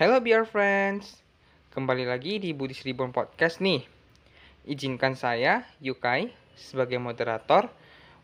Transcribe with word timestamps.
Hello 0.00 0.16
dear 0.16 0.48
friends, 0.48 1.20
kembali 1.76 2.08
lagi 2.08 2.40
di 2.40 2.56
Buddhist 2.56 2.88
Reborn 2.88 3.12
Podcast 3.12 3.60
nih. 3.60 3.84
Izinkan 4.64 5.12
saya, 5.12 5.68
Yukai, 5.76 6.32
sebagai 6.56 6.96
moderator 6.96 7.68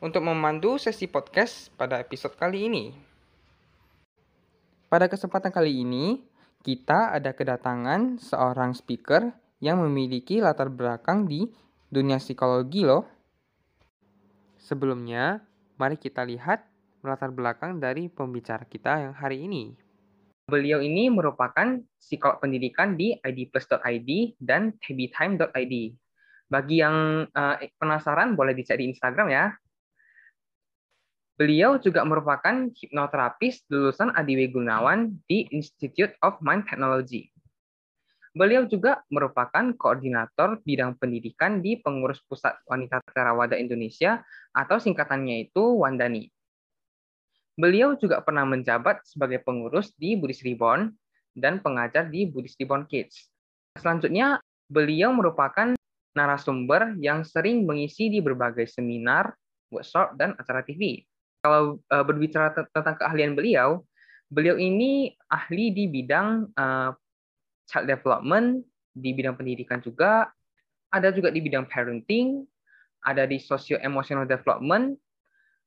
untuk 0.01 0.25
memandu 0.25 0.81
sesi 0.81 1.05
podcast 1.05 1.69
pada 1.77 2.01
episode 2.01 2.33
kali 2.33 2.73
ini. 2.73 2.97
Pada 4.89 5.05
kesempatan 5.05 5.53
kali 5.53 5.85
ini, 5.85 6.25
kita 6.65 7.13
ada 7.13 7.37
kedatangan 7.37 8.25
seorang 8.25 8.73
speaker 8.73 9.37
yang 9.61 9.77
memiliki 9.85 10.41
latar 10.41 10.73
belakang 10.73 11.29
di 11.29 11.45
dunia 11.93 12.17
psikologi 12.17 12.89
loh. 12.89 13.05
Sebelumnya, 14.57 15.45
mari 15.77 16.01
kita 16.01 16.25
lihat 16.25 16.65
latar 17.05 17.37
belakang 17.37 17.77
dari 17.85 18.09
pembicara 18.09 18.65
kita 18.65 19.05
yang 19.05 19.13
hari 19.13 19.45
ini. 19.45 19.85
Beliau 20.47 20.79
ini 20.79 21.11
merupakan 21.11 21.83
psikolog 21.99 22.39
pendidikan 22.39 22.95
di 22.95 23.19
idplus.id 23.19 24.39
dan 24.39 24.79
happytime.id. 24.79 25.75
Bagi 26.47 26.77
yang 26.79 27.27
uh, 27.27 27.59
penasaran, 27.83 28.39
boleh 28.39 28.55
dicek 28.55 28.79
di 28.79 28.95
Instagram 28.95 29.27
ya. 29.27 29.51
Beliau 31.35 31.83
juga 31.83 32.07
merupakan 32.07 32.71
hipnoterapis 32.71 33.67
lulusan 33.75 34.15
Adiwi 34.15 34.55
Gunawan 34.55 35.19
di 35.27 35.51
Institute 35.51 36.15
of 36.23 36.39
Mind 36.39 36.63
Technology. 36.71 37.27
Beliau 38.31 38.71
juga 38.71 39.03
merupakan 39.11 39.75
koordinator 39.75 40.63
bidang 40.63 40.95
pendidikan 40.95 41.59
di 41.59 41.83
Pengurus 41.83 42.23
Pusat 42.23 42.63
Wanita 42.71 43.03
Terawada 43.11 43.59
Indonesia 43.59 44.23
atau 44.55 44.79
singkatannya 44.79 45.51
itu 45.51 45.75
Wandani. 45.75 46.36
Beliau 47.57 47.97
juga 47.97 48.21
pernah 48.21 48.45
menjabat 48.45 49.01
sebagai 49.09 49.41
pengurus 49.41 49.97
di 49.97 50.13
Buddhist 50.13 50.45
Reborn 50.45 50.93
dan 51.33 51.65
pengajar 51.65 52.13
di 52.13 52.29
Buddhist 52.29 52.61
Reborn 52.61 52.85
Kids. 52.85 53.33
Selanjutnya, 53.81 54.41
beliau 54.69 55.09
merupakan 55.17 55.73
narasumber 56.13 56.97
yang 57.01 57.25
sering 57.25 57.65
mengisi 57.65 58.13
di 58.13 58.21
berbagai 58.21 58.69
seminar, 58.69 59.33
workshop, 59.73 60.17
dan 60.21 60.37
acara 60.37 60.61
TV. 60.65 61.01
Kalau 61.41 61.81
uh, 61.93 62.05
berbicara 62.05 62.53
tentang 62.53 62.97
keahlian 63.01 63.33
beliau, 63.33 63.85
beliau 64.29 64.61
ini 64.61 65.17
ahli 65.33 65.73
di 65.73 65.89
bidang 65.89 66.53
uh, 66.57 66.93
child 67.69 67.89
development, 67.89 68.65
di 68.97 69.17
bidang 69.17 69.37
pendidikan 69.37 69.81
juga, 69.81 70.29
ada 70.93 71.09
juga 71.13 71.29
di 71.29 71.41
bidang 71.45 71.69
parenting, 71.69 72.45
ada 73.05 73.29
di 73.29 73.37
socio-emotional 73.41 74.25
development, 74.25 74.97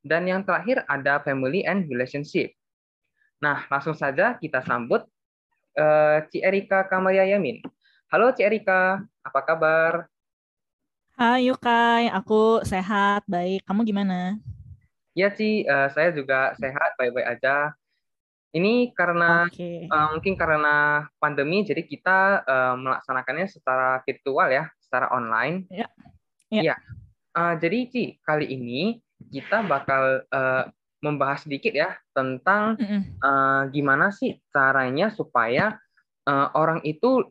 dan 0.03 0.23
yang 0.27 0.41
terakhir 0.47 0.87
ada 0.87 1.19
family 1.23 1.67
and 1.67 1.87
relationship. 1.91 2.55
Nah, 3.39 3.67
langsung 3.71 3.95
saja 3.95 4.35
kita 4.35 4.63
sambut 4.63 5.03
uh, 5.79 6.17
Ci 6.31 6.43
Erika 6.43 6.87
Kamaria 6.87 7.27
Yamin. 7.27 7.63
Halo 8.11 8.31
Ci 8.35 8.43
Erika, 8.43 9.03
apa 9.23 9.39
kabar? 9.43 9.93
Hai 11.19 11.51
Yukai, 11.51 12.07
aku 12.07 12.63
sehat, 12.63 13.27
baik. 13.27 13.67
Kamu 13.67 13.83
gimana? 13.83 14.39
Ya 15.15 15.27
Ci, 15.35 15.67
uh, 15.67 15.91
saya 15.91 16.15
juga 16.15 16.55
sehat, 16.55 16.95
baik-baik 16.95 17.27
aja. 17.39 17.75
Ini 18.49 18.95
karena 18.97 19.45
okay. 19.45 19.85
uh, 19.85 19.93
eh, 19.93 20.07
mungkin 20.15 20.33
karena 20.39 21.05
pandemi, 21.21 21.61
jadi 21.67 21.85
kita 21.85 22.47
uh, 22.47 22.75
melaksanakannya 22.79 23.45
secara 23.51 23.99
virtual 24.07 24.47
ya, 24.47 24.71
secara 24.79 25.11
online. 25.11 25.67
Ya. 25.69 25.87
Ya. 26.49 26.73
ya. 26.73 26.75
Uh, 27.35 27.53
jadi 27.59 27.79
Ci, 27.91 28.03
kali 28.23 28.47
ini 28.47 29.03
kita 29.29 29.63
bakal 29.65 30.25
uh, 30.33 30.65
membahas 30.99 31.47
sedikit 31.47 31.71
ya 31.71 31.95
tentang 32.11 32.75
uh, 33.23 33.63
gimana 33.71 34.11
sih 34.11 34.35
caranya 34.51 35.07
supaya 35.13 35.79
uh, 36.27 36.47
orang 36.53 36.83
itu 36.83 37.23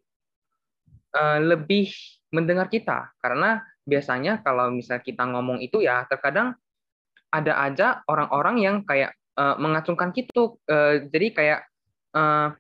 uh, 1.12 1.38
lebih 1.41 1.92
mendengar 2.32 2.72
kita. 2.72 3.12
Karena 3.20 3.60
biasanya 3.84 4.41
kalau 4.41 4.72
misalnya 4.72 5.04
kita 5.04 5.24
ngomong 5.28 5.60
itu 5.60 5.84
ya 5.84 6.04
terkadang 6.09 6.56
ada 7.28 7.60
aja 7.60 8.00
orang-orang 8.09 8.56
yang 8.60 8.76
kayak 8.88 9.12
uh, 9.36 9.56
mengacungkan 9.60 10.16
gitu 10.16 10.56
uh, 10.69 11.04
jadi 11.09 11.26
kayak 11.32 11.60
uh, 12.16 12.56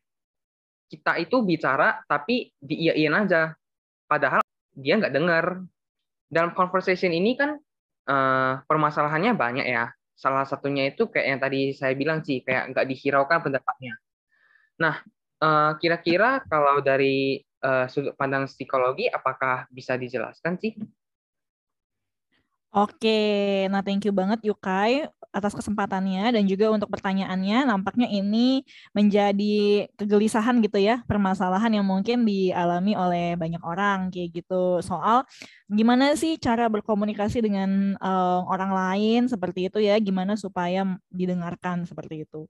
kita 0.88 1.20
itu 1.20 1.40
bicara 1.44 2.04
tapi 2.08 2.52
diiyain 2.60 3.12
aja. 3.16 3.56
Padahal 4.08 4.40
dia 4.72 4.96
nggak 4.96 5.14
dengar. 5.14 5.46
Dalam 6.28 6.52
conversation 6.52 7.08
ini 7.08 7.40
kan 7.40 7.56
uh, 8.08 8.64
permasalahannya 8.64 9.36
banyak 9.36 9.66
ya. 9.68 9.92
Salah 10.18 10.42
satunya 10.48 10.90
itu 10.90 11.06
kayak 11.06 11.26
yang 11.30 11.40
tadi 11.40 11.60
saya 11.76 11.94
bilang 11.94 12.26
sih, 12.26 12.42
kayak 12.42 12.74
nggak 12.74 12.86
dihiraukan 12.90 13.38
pendapatnya. 13.38 13.94
Nah, 14.82 14.98
uh, 15.38 15.78
kira-kira 15.78 16.42
kalau 16.50 16.82
dari 16.82 17.38
uh, 17.62 17.86
sudut 17.86 18.18
pandang 18.18 18.50
psikologi, 18.50 19.06
apakah 19.06 19.70
bisa 19.70 19.94
dijelaskan 19.94 20.58
sih? 20.58 20.74
Oke, 22.68 23.64
nah 23.72 23.80
thank 23.80 24.04
you 24.04 24.12
banget 24.12 24.44
Yukai 24.44 25.08
atas 25.32 25.52
kesempatannya 25.52 26.32
dan 26.34 26.44
juga 26.48 26.72
untuk 26.72 26.88
pertanyaannya. 26.92 27.68
Nampaknya 27.68 28.08
ini 28.08 28.64
menjadi 28.96 29.88
kegelisahan 29.96 30.60
gitu 30.64 30.80
ya, 30.80 31.04
permasalahan 31.04 31.80
yang 31.80 31.86
mungkin 31.86 32.24
dialami 32.24 32.96
oleh 32.96 33.36
banyak 33.36 33.62
orang 33.62 34.08
kayak 34.08 34.42
gitu. 34.42 34.80
Soal 34.80 35.24
gimana 35.68 36.16
sih 36.16 36.40
cara 36.40 36.66
berkomunikasi 36.72 37.44
dengan 37.44 37.94
uh, 38.00 38.44
orang 38.48 38.72
lain 38.72 39.20
seperti 39.28 39.68
itu 39.68 39.78
ya, 39.84 40.00
gimana 40.00 40.34
supaya 40.34 40.84
didengarkan 41.12 41.84
seperti 41.84 42.24
itu. 42.24 42.48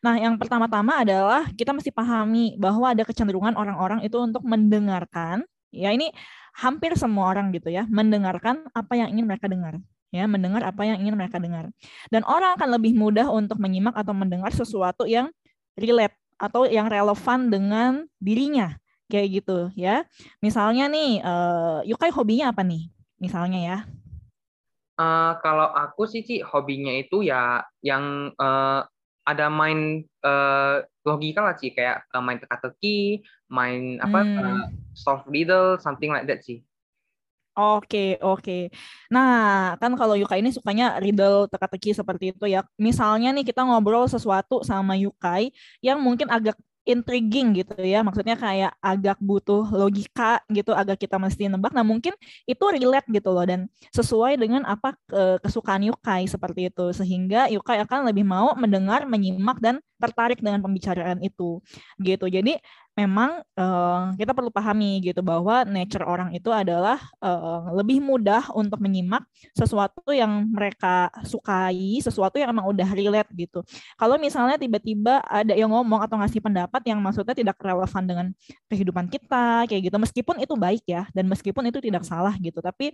Nah, 0.00 0.16
yang 0.16 0.38
pertama-tama 0.38 1.02
adalah 1.02 1.50
kita 1.54 1.74
mesti 1.74 1.90
pahami 1.90 2.54
bahwa 2.56 2.94
ada 2.94 3.02
kecenderungan 3.02 3.58
orang-orang 3.58 4.06
itu 4.06 4.16
untuk 4.18 4.46
mendengarkan. 4.46 5.42
Ya, 5.70 5.94
ini 5.94 6.10
hampir 6.56 6.98
semua 6.98 7.30
orang 7.30 7.54
gitu 7.54 7.70
ya 7.70 7.86
mendengarkan 7.86 8.66
apa 8.74 8.98
yang 8.98 9.14
ingin 9.14 9.26
mereka 9.30 9.46
dengar 9.46 9.78
ya 10.10 10.26
mendengar 10.26 10.62
apa 10.66 10.82
yang 10.86 10.98
ingin 11.02 11.14
mereka 11.14 11.38
dengar 11.38 11.70
dan 12.10 12.22
orang 12.26 12.58
akan 12.58 12.68
lebih 12.78 12.94
mudah 12.94 13.30
untuk 13.30 13.58
menyimak 13.62 13.94
atau 13.94 14.14
mendengar 14.14 14.50
sesuatu 14.50 15.06
yang 15.06 15.30
relate 15.78 16.14
atau 16.36 16.66
yang 16.66 16.90
relevan 16.90 17.50
dengan 17.50 17.92
dirinya 18.18 18.74
kayak 19.06 19.42
gitu 19.42 19.70
ya 19.78 20.06
misalnya 20.42 20.90
nih 20.90 21.22
uh, 21.22 21.80
Yukai 21.86 22.10
hobinya 22.10 22.50
apa 22.50 22.66
nih 22.66 22.90
misalnya 23.22 23.60
ya 23.60 23.78
uh, 25.00 25.32
kalau 25.40 25.70
aku 25.72 26.04
sih 26.10 26.22
sih 26.26 26.42
hobinya 26.42 26.92
itu 26.94 27.24
ya 27.24 27.64
yang 27.80 28.34
uh, 28.36 28.84
ada 29.30 29.46
main 29.46 30.02
uh, 30.26 30.82
logika 31.04 31.40
lah 31.44 31.54
sih 31.56 31.70
kayak 31.72 32.04
uh, 32.12 32.22
main 32.22 32.40
teka-teki, 32.40 33.22
main 33.46 34.00
apa 34.02 34.20
hmm. 34.24 34.36
uh, 34.40 34.64
solve 34.96 35.24
riddle, 35.30 35.78
something 35.78 36.10
like 36.10 36.26
that 36.26 36.42
sih. 36.42 36.64
Oke, 37.58 38.14
oke. 38.22 38.70
Nah, 39.10 39.74
kan 39.82 39.92
kalau 39.98 40.14
Yukai 40.14 40.38
ini 40.38 40.54
sukanya 40.54 41.02
riddle 41.02 41.50
teka-teki 41.50 41.90
seperti 41.98 42.24
itu 42.32 42.44
ya. 42.46 42.62
Misalnya 42.78 43.34
nih 43.34 43.42
kita 43.42 43.66
ngobrol 43.66 44.06
sesuatu 44.06 44.62
sama 44.62 44.94
Yukai 44.94 45.50
yang 45.82 45.98
mungkin 45.98 46.30
agak 46.30 46.54
intriguing 46.86 47.52
gitu 47.58 47.74
ya. 47.82 48.06
Maksudnya 48.06 48.38
kayak 48.38 48.72
agak 48.80 49.18
butuh 49.18 49.66
logika 49.66 50.40
gitu 50.48 50.72
agak 50.72 51.02
kita 51.02 51.18
mesti 51.18 51.50
nebak. 51.50 51.74
Nah 51.74 51.82
mungkin 51.84 52.14
itu 52.46 52.64
relate 52.70 53.10
gitu 53.10 53.28
loh 53.34 53.44
dan 53.44 53.66
sesuai 53.92 54.38
dengan 54.38 54.62
apa 54.64 54.94
kesukaan 55.42 55.82
Yukai 55.90 56.30
seperti 56.30 56.70
itu. 56.70 56.94
Sehingga 56.94 57.50
Yukai 57.50 57.82
akan 57.82 58.14
lebih 58.14 58.24
mau 58.24 58.54
mendengar 58.54 59.04
menyimak 59.10 59.58
dan 59.58 59.82
tertarik 60.00 60.38
dengan 60.40 60.62
pembicaraan 60.64 61.18
itu. 61.20 61.60
Gitu. 62.00 62.24
Jadi 62.30 62.56
memang 62.98 63.40
uh, 63.56 64.12
kita 64.18 64.34
perlu 64.34 64.50
pahami 64.52 65.00
gitu 65.00 65.22
bahwa 65.24 65.62
nature 65.64 66.04
orang 66.04 66.34
itu 66.36 66.50
adalah 66.50 66.98
uh, 67.22 67.70
lebih 67.72 68.02
mudah 68.02 68.50
untuk 68.52 68.82
menyimak 68.82 69.24
sesuatu 69.54 70.10
yang 70.10 70.50
mereka 70.50 71.08
sukai, 71.24 72.02
sesuatu 72.02 72.36
yang 72.36 72.52
emang 72.52 72.66
udah 72.68 72.88
relate 72.92 73.30
gitu. 73.38 73.64
Kalau 73.96 74.18
misalnya 74.20 74.60
tiba-tiba 74.60 75.22
ada 75.24 75.54
yang 75.54 75.70
ngomong 75.72 76.02
atau 76.04 76.18
ngasih 76.20 76.42
pendapat 76.42 76.82
yang 76.84 76.98
maksudnya 77.00 77.32
tidak 77.32 77.56
relevan 77.62 78.04
dengan 78.04 78.26
kehidupan 78.68 79.06
kita 79.08 79.64
kayak 79.70 79.82
gitu, 79.88 79.96
meskipun 79.96 80.36
itu 80.42 80.54
baik 80.58 80.84
ya 80.84 81.06
dan 81.14 81.30
meskipun 81.30 81.64
itu 81.70 81.78
tidak 81.80 82.02
salah 82.04 82.34
gitu, 82.36 82.58
tapi 82.60 82.92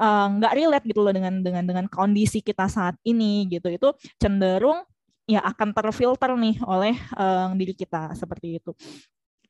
nggak 0.00 0.52
uh, 0.52 0.56
relate 0.56 0.86
gitu 0.86 1.00
loh 1.02 1.12
dengan 1.12 1.42
dengan 1.42 1.64
dengan 1.66 1.84
kondisi 1.90 2.38
kita 2.44 2.70
saat 2.70 2.94
ini 3.02 3.50
gitu, 3.50 3.66
itu 3.72 3.88
cenderung 4.20 4.84
ya 5.30 5.42
akan 5.46 5.70
terfilter 5.70 6.34
nih 6.34 6.58
oleh 6.66 6.94
uh, 7.14 7.50
diri 7.54 7.74
kita 7.74 8.14
seperti 8.14 8.62
itu. 8.62 8.74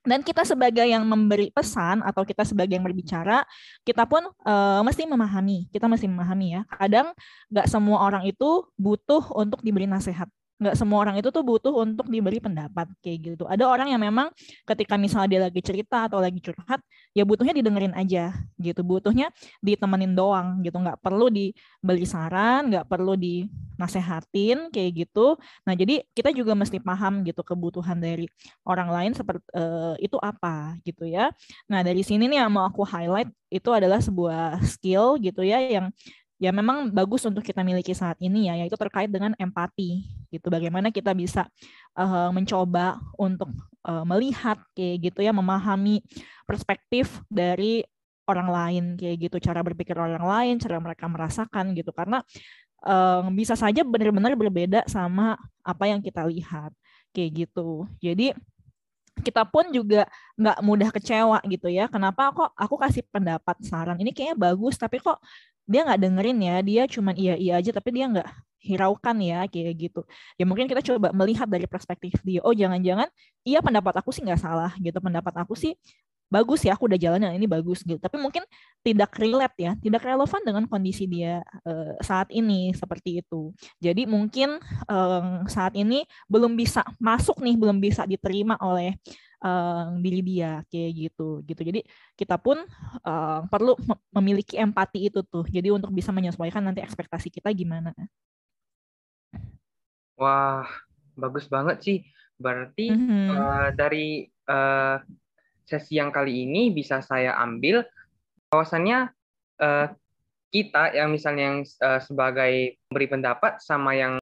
Dan 0.01 0.25
kita 0.25 0.49
sebagai 0.49 0.89
yang 0.89 1.05
memberi 1.05 1.53
pesan 1.53 2.01
atau 2.01 2.25
kita 2.25 2.41
sebagai 2.49 2.73
yang 2.73 2.87
berbicara, 2.87 3.45
kita 3.85 4.09
pun 4.09 4.25
uh, 4.49 4.81
mesti 4.81 5.05
memahami. 5.05 5.69
Kita 5.69 5.85
mesti 5.85 6.09
memahami 6.09 6.47
ya. 6.57 6.63
Kadang 6.73 7.13
nggak 7.53 7.67
semua 7.69 8.09
orang 8.09 8.25
itu 8.25 8.65
butuh 8.81 9.29
untuk 9.37 9.61
diberi 9.61 9.85
nasihat. 9.85 10.33
Nggak 10.61 10.77
semua 10.77 11.01
orang 11.01 11.17
itu 11.17 11.33
tuh 11.33 11.41
butuh 11.41 11.73
untuk 11.73 12.07
diberi 12.13 12.37
pendapat 12.37 12.93
kayak 13.01 13.19
gitu. 13.33 13.45
Ada 13.49 13.65
orang 13.65 13.89
yang 13.97 14.01
memang 14.05 14.29
ketika 14.69 15.01
misalnya 15.01 15.29
dia 15.33 15.41
lagi 15.49 15.61
cerita 15.65 16.07
atau 16.07 16.21
lagi 16.21 16.37
curhat, 16.45 16.85
ya 17.17 17.25
butuhnya 17.25 17.57
didengerin 17.57 17.97
aja 17.97 18.37
gitu. 18.61 18.85
Butuhnya 18.85 19.33
ditemenin 19.65 20.13
doang 20.13 20.61
gitu. 20.61 20.77
Nggak 20.77 21.01
perlu 21.01 21.33
diberi 21.33 22.05
saran, 22.05 22.69
nggak 22.69 22.85
perlu 22.85 23.17
dinasehatin 23.17 24.69
kayak 24.69 24.91
gitu. 25.09 25.41
Nah 25.65 25.73
jadi 25.73 26.05
kita 26.13 26.29
juga 26.37 26.53
mesti 26.53 26.77
paham 26.77 27.25
gitu 27.25 27.41
kebutuhan 27.41 27.97
dari 27.97 28.29
orang 28.69 28.93
lain 28.93 29.13
seperti 29.17 29.49
uh, 29.57 29.97
itu 29.97 30.21
apa 30.21 30.77
gitu 30.85 31.09
ya. 31.09 31.33
Nah 31.73 31.81
dari 31.81 32.05
sini 32.05 32.29
nih 32.29 32.45
yang 32.45 32.53
mau 32.53 32.69
aku 32.69 32.85
highlight 32.85 33.33
itu 33.51 33.71
adalah 33.75 33.99
sebuah 33.99 34.63
skill 34.63 35.19
gitu 35.19 35.43
ya 35.43 35.59
yang 35.59 35.91
ya 36.41 36.51
memang 36.57 36.89
bagus 36.89 37.29
untuk 37.29 37.45
kita 37.45 37.61
miliki 37.61 37.93
saat 37.93 38.17
ini 38.17 38.49
ya 38.49 38.57
yaitu 38.57 38.75
terkait 38.81 39.13
dengan 39.13 39.37
empati 39.37 40.09
gitu. 40.33 40.49
Bagaimana 40.49 40.89
kita 40.89 41.13
bisa 41.13 41.45
uh, 41.93 42.33
mencoba 42.33 42.97
untuk 43.21 43.53
uh, 43.85 44.09
melihat 44.09 44.57
kayak 44.73 45.13
gitu 45.13 45.21
ya 45.21 45.37
memahami 45.37 46.01
perspektif 46.49 47.21
dari 47.29 47.85
orang 48.25 48.49
lain 48.49 48.85
kayak 48.97 49.29
gitu. 49.29 49.37
Cara 49.37 49.61
berpikir 49.61 49.93
orang 50.01 50.25
lain 50.25 50.57
cara 50.57 50.81
mereka 50.81 51.05
merasakan 51.13 51.77
gitu. 51.77 51.93
Karena 51.93 52.25
um, 52.89 53.37
bisa 53.37 53.53
saja 53.53 53.85
benar-benar 53.85 54.33
berbeda 54.33 54.89
sama 54.89 55.37
apa 55.61 55.93
yang 55.93 56.01
kita 56.01 56.25
lihat 56.25 56.73
kayak 57.13 57.47
gitu. 57.47 57.85
Jadi 58.01 58.33
kita 59.21 59.45
pun 59.45 59.69
juga 59.69 60.09
nggak 60.41 60.59
mudah 60.65 60.89
kecewa 60.89 61.39
gitu 61.45 61.69
ya. 61.69 61.85
Kenapa 61.93 62.33
kok 62.33 62.51
aku 62.57 62.81
kasih 62.81 63.05
pendapat 63.13 63.61
saran? 63.61 64.01
Ini 64.01 64.17
kayaknya 64.17 64.37
bagus, 64.41 64.81
tapi 64.81 64.97
kok 65.03 65.21
dia 65.71 65.81
nggak 65.87 66.01
dengerin 66.03 66.39
ya 66.43 66.57
dia 66.67 66.83
cuma 66.91 67.15
iya 67.15 67.39
iya 67.39 67.63
aja 67.63 67.71
tapi 67.71 67.95
dia 67.95 68.11
nggak 68.11 68.29
hiraukan 68.61 69.17
ya 69.23 69.49
kayak 69.49 69.75
gitu. 69.79 70.01
Ya 70.37 70.45
mungkin 70.45 70.69
kita 70.69 70.85
coba 70.85 71.15
melihat 71.17 71.49
dari 71.49 71.65
perspektif 71.65 72.21
dia 72.27 72.45
oh 72.45 72.53
jangan-jangan 72.53 73.09
iya 73.47 73.65
pendapat 73.65 74.03
aku 74.03 74.11
sih 74.13 74.21
nggak 74.27 74.41
salah 74.43 74.75
gitu. 74.83 74.99
Pendapat 75.01 75.33
aku 75.41 75.55
sih 75.57 75.73
bagus 76.31 76.63
ya 76.63 76.79
aku 76.79 76.87
udah 76.87 77.01
jalan 77.01 77.25
yang 77.27 77.35
ini 77.39 77.47
bagus 77.49 77.81
gitu. 77.87 77.97
Tapi 77.97 78.21
mungkin 78.21 78.45
tidak 78.85 79.17
relate 79.17 79.57
ya 79.57 79.73
tidak 79.81 80.03
relevan 80.05 80.43
dengan 80.45 80.65
kondisi 80.69 81.09
dia 81.09 81.41
uh, 81.65 81.97
saat 82.05 82.29
ini 82.35 82.77
seperti 82.77 83.25
itu. 83.25 83.57
Jadi 83.81 84.05
mungkin 84.05 84.61
um, 84.91 85.49
saat 85.49 85.73
ini 85.79 86.05
belum 86.29 86.53
bisa 86.59 86.85
masuk 87.01 87.41
nih 87.41 87.57
belum 87.57 87.81
bisa 87.81 88.05
diterima 88.05 88.61
oleh 88.61 89.01
uh, 89.41 89.97
diri 89.99 90.21
dia 90.21 90.63
kayak 90.69 90.91
gitu 90.97 91.41
gitu. 91.45 91.61
Jadi 91.65 91.81
kita 92.15 92.37
pun 92.37 92.61
uh, 93.05 93.41
perlu 93.49 93.77
memiliki 94.17 94.61
empati 94.61 95.09
itu 95.09 95.25
tuh. 95.27 95.45
Jadi 95.49 95.73
untuk 95.73 95.91
bisa 95.91 96.13
menyesuaikan 96.13 96.65
nanti 96.65 96.85
ekspektasi 96.85 97.33
kita 97.33 97.51
gimana. 97.57 97.93
Wah 100.21 100.69
bagus 101.17 101.49
banget 101.49 101.81
sih. 101.81 101.99
Berarti 102.41 102.93
mm-hmm. 102.93 103.27
uh, 103.37 103.69
dari 103.77 104.29
uh, 104.49 105.01
sesi 105.65 105.97
yang 105.97 106.13
kali 106.13 106.45
ini 106.45 106.73
bisa 106.73 107.01
saya 107.01 107.37
ambil 107.41 107.85
bahwasannya 108.53 109.09
uh, 109.61 109.87
kita 110.51 110.99
yang 110.99 111.15
misalnya 111.15 111.45
yang 111.47 111.61
uh, 111.63 112.01
sebagai 112.03 112.81
memberi 112.91 113.07
pendapat 113.07 113.63
sama 113.63 113.95
yang 113.95 114.20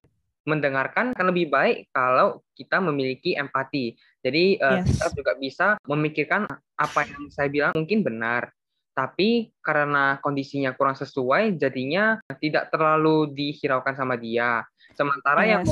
mendengarkan 0.49 1.13
akan 1.13 1.27
lebih 1.29 1.53
baik 1.53 1.93
kalau 1.93 2.41
kita 2.57 2.81
memiliki 2.81 3.37
empati. 3.37 3.93
Jadi 4.25 4.57
uh, 4.59 4.81
yes. 4.81 4.89
kita 4.89 5.07
juga 5.13 5.33
bisa 5.37 5.67
memikirkan 5.85 6.49
apa 6.81 7.01
yang 7.05 7.29
saya 7.29 7.53
bilang 7.53 7.73
mungkin 7.77 8.01
benar, 8.01 8.49
tapi 8.97 9.53
karena 9.61 10.17
kondisinya 10.25 10.73
kurang 10.73 10.97
sesuai, 10.97 11.61
jadinya 11.61 12.17
tidak 12.41 12.73
terlalu 12.73 13.29
dihiraukan 13.37 13.95
sama 13.95 14.17
dia. 14.17 14.65
Sementara 14.97 15.45
yes. 15.45 15.53
yang 15.53 15.65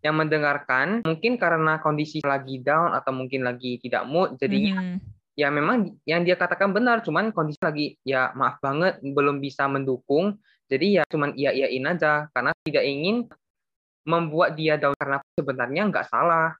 yang 0.00 0.16
mendengarkan 0.16 1.04
mungkin 1.06 1.38
karena 1.38 1.78
kondisi 1.78 2.18
lagi 2.24 2.58
down 2.58 2.96
atau 2.96 3.14
mungkin 3.14 3.46
lagi 3.46 3.78
tidak 3.78 4.04
mood, 4.10 4.34
jadinya 4.36 4.98
mm 4.98 5.20
ya 5.38 5.48
memang 5.48 5.96
yang 6.04 6.20
dia 6.20 6.36
katakan 6.36 6.76
benar, 6.76 7.00
cuman 7.00 7.32
kondisi 7.32 7.56
lagi 7.64 7.96
ya 8.04 8.28
maaf 8.36 8.60
banget 8.60 9.00
belum 9.00 9.40
bisa 9.40 9.64
mendukung, 9.72 10.36
jadi 10.68 11.00
ya 11.00 11.02
cuman 11.08 11.32
iya 11.32 11.56
iyain 11.56 11.88
aja 11.88 12.28
karena 12.36 12.52
tidak 12.60 12.84
ingin 12.84 13.24
membuat 14.04 14.56
dia 14.56 14.76
down 14.80 14.96
karena 14.96 15.18
sebenarnya 15.36 15.82
nggak 15.88 16.06
salah. 16.08 16.56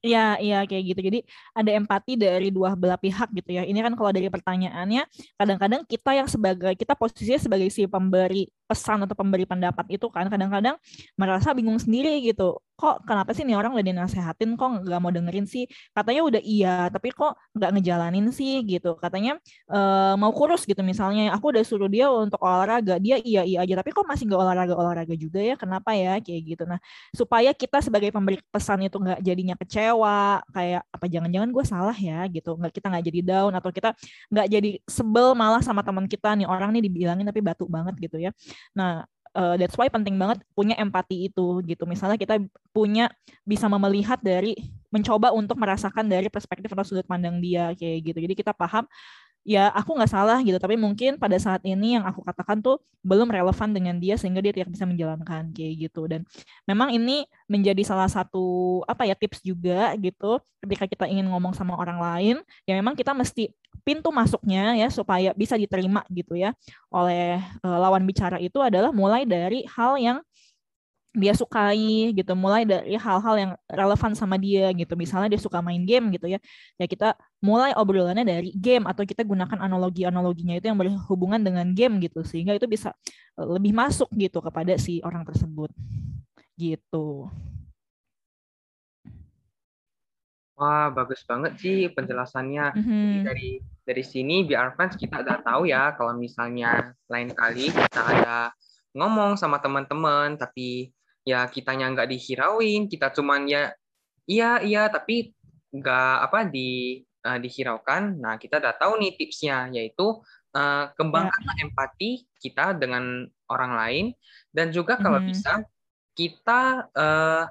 Iya, 0.00 0.40
iya 0.40 0.56
kayak 0.64 0.84
gitu. 0.96 1.00
Jadi 1.12 1.18
ada 1.52 1.70
empati 1.76 2.16
dari 2.16 2.48
dua 2.48 2.72
belah 2.72 2.96
pihak 2.96 3.28
gitu 3.36 3.52
ya. 3.52 3.68
Ini 3.68 3.84
kan 3.84 3.92
kalau 3.92 4.08
dari 4.16 4.32
pertanyaannya, 4.32 5.04
kadang-kadang 5.36 5.84
kita 5.84 6.16
yang 6.16 6.24
sebagai 6.24 6.72
kita 6.72 6.96
posisinya 6.96 7.36
sebagai 7.36 7.68
si 7.68 7.84
pemberi 7.84 8.48
pesan 8.64 9.04
atau 9.04 9.12
pemberi 9.12 9.44
pendapat 9.44 9.92
itu 9.92 10.08
kan 10.08 10.32
kadang-kadang 10.32 10.80
merasa 11.20 11.52
bingung 11.52 11.76
sendiri 11.76 12.16
gitu 12.24 12.56
kok 12.80 13.04
kenapa 13.04 13.36
sih 13.36 13.44
nih 13.44 13.56
orang 13.60 13.76
udah 13.76 13.84
dinasehatin 13.84 14.56
kok 14.56 14.68
nggak 14.88 15.00
mau 15.04 15.12
dengerin 15.12 15.44
sih? 15.44 15.68
Katanya 15.92 16.22
udah 16.24 16.40
iya 16.40 16.88
tapi 16.88 17.12
kok 17.12 17.36
nggak 17.52 17.70
ngejalanin 17.76 18.26
sih 18.32 18.64
gitu. 18.64 18.96
Katanya 18.96 19.36
e, 19.68 19.78
mau 20.16 20.32
kurus 20.32 20.64
gitu. 20.64 20.80
Misalnya 20.80 21.28
aku 21.36 21.52
udah 21.52 21.60
suruh 21.60 21.90
dia 21.92 22.08
untuk 22.08 22.40
olahraga 22.40 22.96
dia 22.96 23.20
iya 23.20 23.44
iya 23.44 23.58
aja. 23.64 23.74
Tapi 23.84 23.92
kok 23.92 24.08
masih 24.08 24.24
nggak 24.32 24.40
olahraga 24.40 24.74
olahraga 24.80 25.14
juga 25.14 25.38
ya? 25.44 25.54
Kenapa 25.60 25.92
ya? 25.92 26.16
Kayak 26.24 26.40
gitu. 26.56 26.62
Nah 26.64 26.80
supaya 27.12 27.52
kita 27.52 27.84
sebagai 27.84 28.08
pemberi 28.16 28.40
pesan 28.48 28.80
itu 28.88 28.96
nggak 28.96 29.20
jadinya 29.20 29.54
kecewa 29.60 30.40
kayak 30.56 30.82
apa 30.88 31.06
jangan-jangan 31.12 31.48
gue 31.52 31.64
salah 31.68 31.96
ya? 31.96 32.24
Gitu. 32.32 32.50
Nggak 32.56 32.72
kita 32.72 32.86
nggak 32.88 33.04
jadi 33.12 33.20
down 33.20 33.52
atau 33.60 33.70
kita 33.70 33.92
nggak 34.32 34.46
jadi 34.48 34.70
sebel 34.88 35.36
malah 35.36 35.60
sama 35.60 35.84
teman 35.84 36.08
kita 36.08 36.32
nih. 36.32 36.48
Orang 36.48 36.72
nih 36.72 36.88
dibilangin 36.88 37.28
tapi 37.28 37.44
batu 37.44 37.68
banget 37.68 37.94
gitu 38.00 38.16
ya. 38.16 38.32
Nah 38.72 39.04
uh, 39.34 39.54
that's 39.58 39.76
why 39.78 39.86
penting 39.90 40.16
banget 40.18 40.42
punya 40.54 40.74
empati 40.78 41.30
itu 41.30 41.62
gitu. 41.66 41.84
Misalnya 41.86 42.18
kita 42.18 42.38
punya 42.74 43.10
bisa 43.46 43.66
melihat 43.66 44.18
dari 44.22 44.56
mencoba 44.90 45.30
untuk 45.30 45.58
merasakan 45.58 46.06
dari 46.10 46.26
perspektif 46.26 46.70
atau 46.70 46.86
sudut 46.86 47.06
pandang 47.06 47.38
dia 47.38 47.74
kayak 47.74 48.12
gitu. 48.14 48.18
Jadi 48.22 48.34
kita 48.34 48.52
paham 48.54 48.86
ya 49.40 49.72
aku 49.72 49.96
nggak 49.96 50.12
salah 50.12 50.38
gitu 50.44 50.60
tapi 50.60 50.76
mungkin 50.76 51.16
pada 51.16 51.36
saat 51.40 51.64
ini 51.64 51.96
yang 51.96 52.04
aku 52.04 52.20
katakan 52.20 52.60
tuh 52.60 52.76
belum 53.00 53.32
relevan 53.32 53.72
dengan 53.72 53.96
dia 53.96 54.20
sehingga 54.20 54.44
dia 54.44 54.52
tidak 54.52 54.68
bisa 54.68 54.84
menjalankan 54.84 55.48
kayak 55.56 55.88
gitu 55.88 56.04
dan 56.04 56.28
memang 56.68 56.92
ini 56.92 57.24
menjadi 57.48 57.80
salah 57.80 58.08
satu 58.12 58.80
apa 58.84 59.08
ya 59.08 59.16
tips 59.16 59.40
juga 59.40 59.96
gitu 59.96 60.44
ketika 60.60 60.84
kita 60.84 61.04
ingin 61.08 61.24
ngomong 61.32 61.56
sama 61.56 61.72
orang 61.80 61.96
lain 61.96 62.36
ya 62.68 62.76
memang 62.76 62.92
kita 62.92 63.16
mesti 63.16 63.48
pintu 63.82 64.12
masuknya 64.14 64.76
ya 64.76 64.88
supaya 64.92 65.32
bisa 65.34 65.56
diterima 65.56 66.04
gitu 66.12 66.36
ya 66.36 66.54
oleh 66.92 67.40
uh, 67.64 67.78
lawan 67.80 68.04
bicara 68.04 68.36
itu 68.38 68.60
adalah 68.60 68.92
mulai 68.92 69.24
dari 69.24 69.64
hal 69.66 69.96
yang 69.96 70.18
dia 71.10 71.34
sukai 71.34 72.14
gitu 72.14 72.38
mulai 72.38 72.62
dari 72.62 72.94
hal-hal 72.94 73.34
yang 73.34 73.52
relevan 73.66 74.14
sama 74.14 74.38
dia 74.38 74.70
gitu. 74.70 74.94
Misalnya 74.94 75.34
dia 75.34 75.42
suka 75.42 75.58
main 75.58 75.82
game 75.82 76.14
gitu 76.14 76.30
ya 76.30 76.38
ya 76.78 76.86
kita 76.86 77.18
mulai 77.42 77.74
obrolannya 77.74 78.22
dari 78.22 78.54
game 78.54 78.86
atau 78.86 79.02
kita 79.02 79.26
gunakan 79.26 79.58
analogi-analoginya 79.58 80.54
itu 80.62 80.70
yang 80.70 80.78
berhubungan 80.78 81.42
dengan 81.42 81.66
game 81.74 81.98
gitu 81.98 82.22
sehingga 82.22 82.54
itu 82.54 82.70
bisa 82.70 82.94
eh, 83.34 83.46
lebih 83.46 83.74
masuk 83.74 84.06
gitu 84.14 84.38
kepada 84.38 84.78
si 84.78 85.02
orang 85.02 85.26
tersebut. 85.26 85.74
Gitu 86.54 87.26
Wah, 90.60 90.92
bagus 90.92 91.24
banget 91.24 91.56
sih 91.56 91.88
penjelasannya. 91.88 92.76
Mm-hmm. 92.76 93.24
dari 93.24 93.64
dari 93.80 94.04
sini 94.04 94.44
biar 94.44 94.76
fans 94.76 94.92
kita 94.92 95.24
udah 95.24 95.40
tahu 95.40 95.64
ya 95.64 95.96
kalau 95.96 96.12
misalnya 96.12 96.92
lain 97.08 97.32
kali 97.32 97.72
kita 97.72 98.00
ada 98.04 98.52
ngomong 98.92 99.40
sama 99.40 99.56
teman-teman 99.64 100.36
tapi 100.36 100.92
ya 101.24 101.48
kitanya 101.48 101.88
nggak 101.96 102.12
dihirauin, 102.12 102.92
kita 102.92 103.08
cuman 103.08 103.48
ya 103.48 103.72
iya 104.28 104.60
iya 104.60 104.92
tapi 104.92 105.32
nggak 105.72 106.16
apa 106.28 106.44
di 106.44 107.00
uh, 107.24 107.40
dihiraukan. 107.40 108.20
Nah, 108.20 108.36
kita 108.36 108.60
udah 108.60 108.76
tahu 108.76 109.00
nih 109.00 109.16
tipsnya 109.16 109.72
yaitu 109.72 110.20
uh, 110.52 110.92
kembangkanlah 110.92 111.56
ya. 111.56 111.72
empati 111.72 112.28
kita 112.36 112.76
dengan 112.76 113.24
orang 113.48 113.72
lain 113.80 114.04
dan 114.52 114.76
juga 114.76 115.00
kalau 115.00 115.24
mm-hmm. 115.24 115.32
bisa 115.32 115.64
kita 116.12 116.84
uh, 116.92 117.48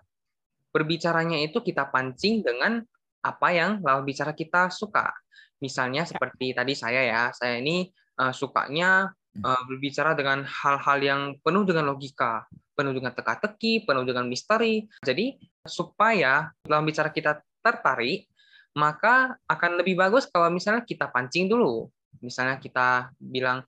berbicaranya 0.69 1.41
itu 1.41 1.57
kita 1.65 1.89
pancing 1.89 2.45
dengan 2.45 2.85
apa 3.19 3.47
yang 3.51 3.83
lawan 3.83 4.07
bicara 4.07 4.31
kita 4.31 4.71
suka. 4.71 5.11
Misalnya 5.59 6.07
ya. 6.07 6.09
seperti 6.09 6.55
tadi 6.55 6.73
saya 6.73 7.01
ya, 7.03 7.23
saya 7.35 7.59
ini 7.59 7.91
uh, 8.19 8.31
sukanya 8.31 9.11
uh, 9.43 9.61
berbicara 9.67 10.15
dengan 10.15 10.47
hal-hal 10.47 10.97
yang 11.03 11.21
penuh 11.43 11.67
dengan 11.67 11.91
logika, 11.91 12.47
penuh 12.75 12.95
dengan 12.95 13.11
teka-teki, 13.11 13.83
penuh 13.83 14.07
dengan 14.07 14.25
misteri. 14.27 14.87
Jadi 15.03 15.35
supaya 15.67 16.47
lawan 16.63 16.87
bicara 16.87 17.11
kita 17.11 17.43
tertarik, 17.59 18.31
maka 18.75 19.35
akan 19.51 19.83
lebih 19.83 19.99
bagus 19.99 20.27
kalau 20.31 20.47
misalnya 20.47 20.87
kita 20.87 21.11
pancing 21.11 21.51
dulu. 21.51 21.91
Misalnya 22.23 22.59
kita 22.59 23.11
bilang, 23.19 23.63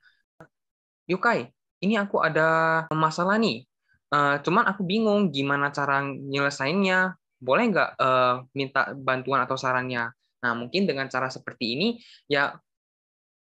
Yukai, 1.12 1.52
ini 1.84 2.00
aku 2.00 2.24
ada 2.24 2.86
masalah 2.94 3.36
nih. 3.36 3.68
Uh, 4.12 4.40
cuman 4.44 4.68
aku 4.68 4.84
bingung 4.84 5.32
gimana 5.32 5.72
cara 5.72 6.04
nyelesainnya 6.04 7.16
boleh 7.42 7.74
nggak 7.74 7.90
uh, 7.98 8.46
minta 8.54 8.94
bantuan 8.94 9.42
atau 9.42 9.58
sarannya? 9.58 10.14
Nah, 10.42 10.54
mungkin 10.54 10.86
dengan 10.86 11.10
cara 11.10 11.28
seperti 11.28 11.74
ini, 11.74 11.88
ya 12.30 12.54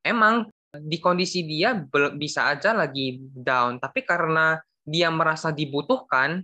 emang 0.01 0.49
di 0.73 0.97
kondisi 0.97 1.45
dia 1.45 1.77
bisa 2.17 2.49
aja 2.49 2.73
lagi 2.73 3.21
down, 3.21 3.77
tapi 3.77 4.03
karena 4.03 4.57
dia 4.83 5.13
merasa 5.13 5.53
dibutuhkan, 5.53 6.41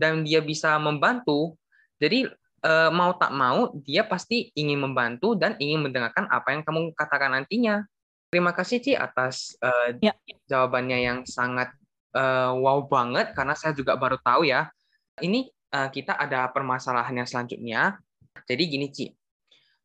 dan 0.00 0.24
dia 0.24 0.40
bisa 0.40 0.80
membantu, 0.80 1.60
jadi 2.00 2.32
uh, 2.64 2.88
mau 2.88 3.12
tak 3.20 3.36
mau 3.36 3.76
dia 3.84 4.08
pasti 4.08 4.48
ingin 4.56 4.80
membantu 4.80 5.36
dan 5.36 5.60
ingin 5.60 5.84
mendengarkan 5.84 6.24
apa 6.32 6.56
yang 6.56 6.64
kamu 6.64 6.96
katakan 6.96 7.36
nantinya. 7.36 7.84
Terima 8.32 8.56
kasih 8.56 8.80
Ci 8.80 8.92
atas 8.96 9.58
uh, 9.60 9.92
ya. 10.00 10.16
jawabannya 10.48 10.98
yang 11.04 11.18
sangat 11.28 11.74
uh, 12.16 12.56
wow 12.56 12.86
banget 12.88 13.36
karena 13.36 13.52
saya 13.52 13.76
juga 13.76 13.98
baru 14.00 14.16
tahu 14.22 14.48
ya. 14.48 14.72
Ini 15.20 15.52
kita 15.70 16.18
ada 16.18 16.50
permasalahan 16.50 17.22
yang 17.22 17.28
selanjutnya. 17.28 18.02
Jadi 18.46 18.62
gini 18.66 18.90
Ci, 18.90 19.06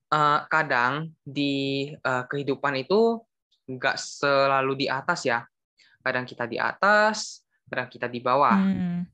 uh, 0.10 0.40
kadang 0.50 1.14
di 1.22 1.90
uh, 2.02 2.26
kehidupan 2.26 2.82
itu 2.82 3.22
nggak 3.70 3.98
selalu 3.98 4.86
di 4.86 4.88
atas 4.90 5.30
ya. 5.30 5.46
Kadang 6.02 6.26
kita 6.26 6.50
di 6.50 6.58
atas, 6.58 7.46
kadang 7.70 7.90
kita 7.90 8.10
di 8.10 8.20
bawah. 8.22 8.58
Hmm. 8.58 9.06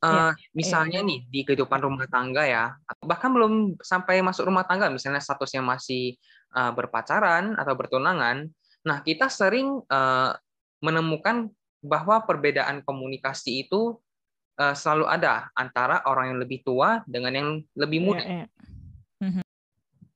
Uh, 0.00 0.32
ya, 0.32 0.56
misalnya 0.56 1.04
ya. 1.04 1.08
nih 1.08 1.20
di 1.28 1.40
kehidupan 1.44 1.80
rumah 1.84 2.08
tangga 2.08 2.48
ya, 2.48 2.72
bahkan 3.04 3.28
belum 3.32 3.76
sampai 3.84 4.24
masuk 4.24 4.48
rumah 4.48 4.64
tangga, 4.64 4.88
misalnya 4.88 5.20
statusnya 5.20 5.60
masih 5.60 6.16
uh, 6.56 6.72
berpacaran 6.72 7.52
atau 7.60 7.76
bertunangan, 7.76 8.48
Nah, 8.84 9.04
kita 9.04 9.28
sering 9.28 9.84
uh, 9.92 10.32
menemukan 10.80 11.52
bahwa 11.84 12.24
perbedaan 12.24 12.80
komunikasi 12.84 13.68
itu 13.68 14.00
uh, 14.60 14.74
selalu 14.76 15.08
ada 15.08 15.48
antara 15.56 16.04
orang 16.04 16.36
yang 16.36 16.38
lebih 16.44 16.60
tua 16.60 17.00
dengan 17.08 17.32
yang 17.32 17.48
lebih 17.72 18.00
muda. 18.04 18.20
Yeah, 18.20 18.46
yeah. 19.24 19.44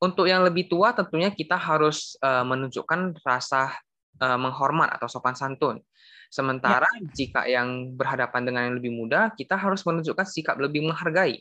Untuk 0.04 0.28
yang 0.28 0.44
lebih 0.44 0.68
tua, 0.68 0.92
tentunya 0.92 1.32
kita 1.32 1.56
harus 1.56 2.20
uh, 2.20 2.44
menunjukkan 2.44 3.24
rasa 3.24 3.72
uh, 4.20 4.36
menghormat 4.36 4.92
atau 4.92 5.08
sopan 5.08 5.32
santun. 5.32 5.80
Sementara 6.28 6.84
yeah. 7.00 7.08
jika 7.16 7.48
yang 7.48 7.96
berhadapan 7.96 8.44
dengan 8.44 8.62
yang 8.68 8.76
lebih 8.76 8.92
muda, 8.92 9.32
kita 9.32 9.56
harus 9.56 9.80
menunjukkan 9.88 10.28
sikap 10.28 10.60
lebih 10.60 10.84
menghargai. 10.84 11.40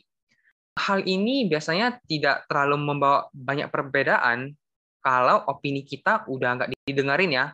Hal 0.74 1.04
ini 1.04 1.46
biasanya 1.46 2.00
tidak 2.08 2.48
terlalu 2.48 2.80
membawa 2.80 3.28
banyak 3.30 3.68
perbedaan 3.68 4.56
kalau 5.04 5.44
opini 5.46 5.84
kita 5.84 6.24
udah 6.24 6.50
nggak 6.56 6.70
didengarin 6.88 7.30
ya. 7.30 7.46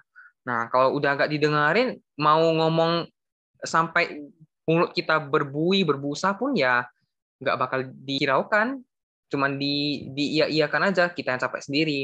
Nah, 0.46 0.70
kalau 0.70 0.94
udah 0.94 1.18
nggak 1.18 1.30
didengarin, 1.34 1.98
mau 2.16 2.40
ngomong 2.40 3.10
sampai 3.60 4.30
mulut 4.68 4.90
kita 4.92 5.20
berbui, 5.20 5.84
berbusa 5.84 6.36
pun 6.36 6.56
ya 6.56 6.84
nggak 7.40 7.56
bakal 7.56 7.80
dihiraukan. 7.84 8.80
Cuman 9.30 9.56
di, 9.56 10.08
di 10.10 10.40
iya-iyakan 10.42 10.90
aja, 10.90 11.14
kita 11.14 11.32
yang 11.36 11.40
capek 11.40 11.62
sendiri. 11.62 12.00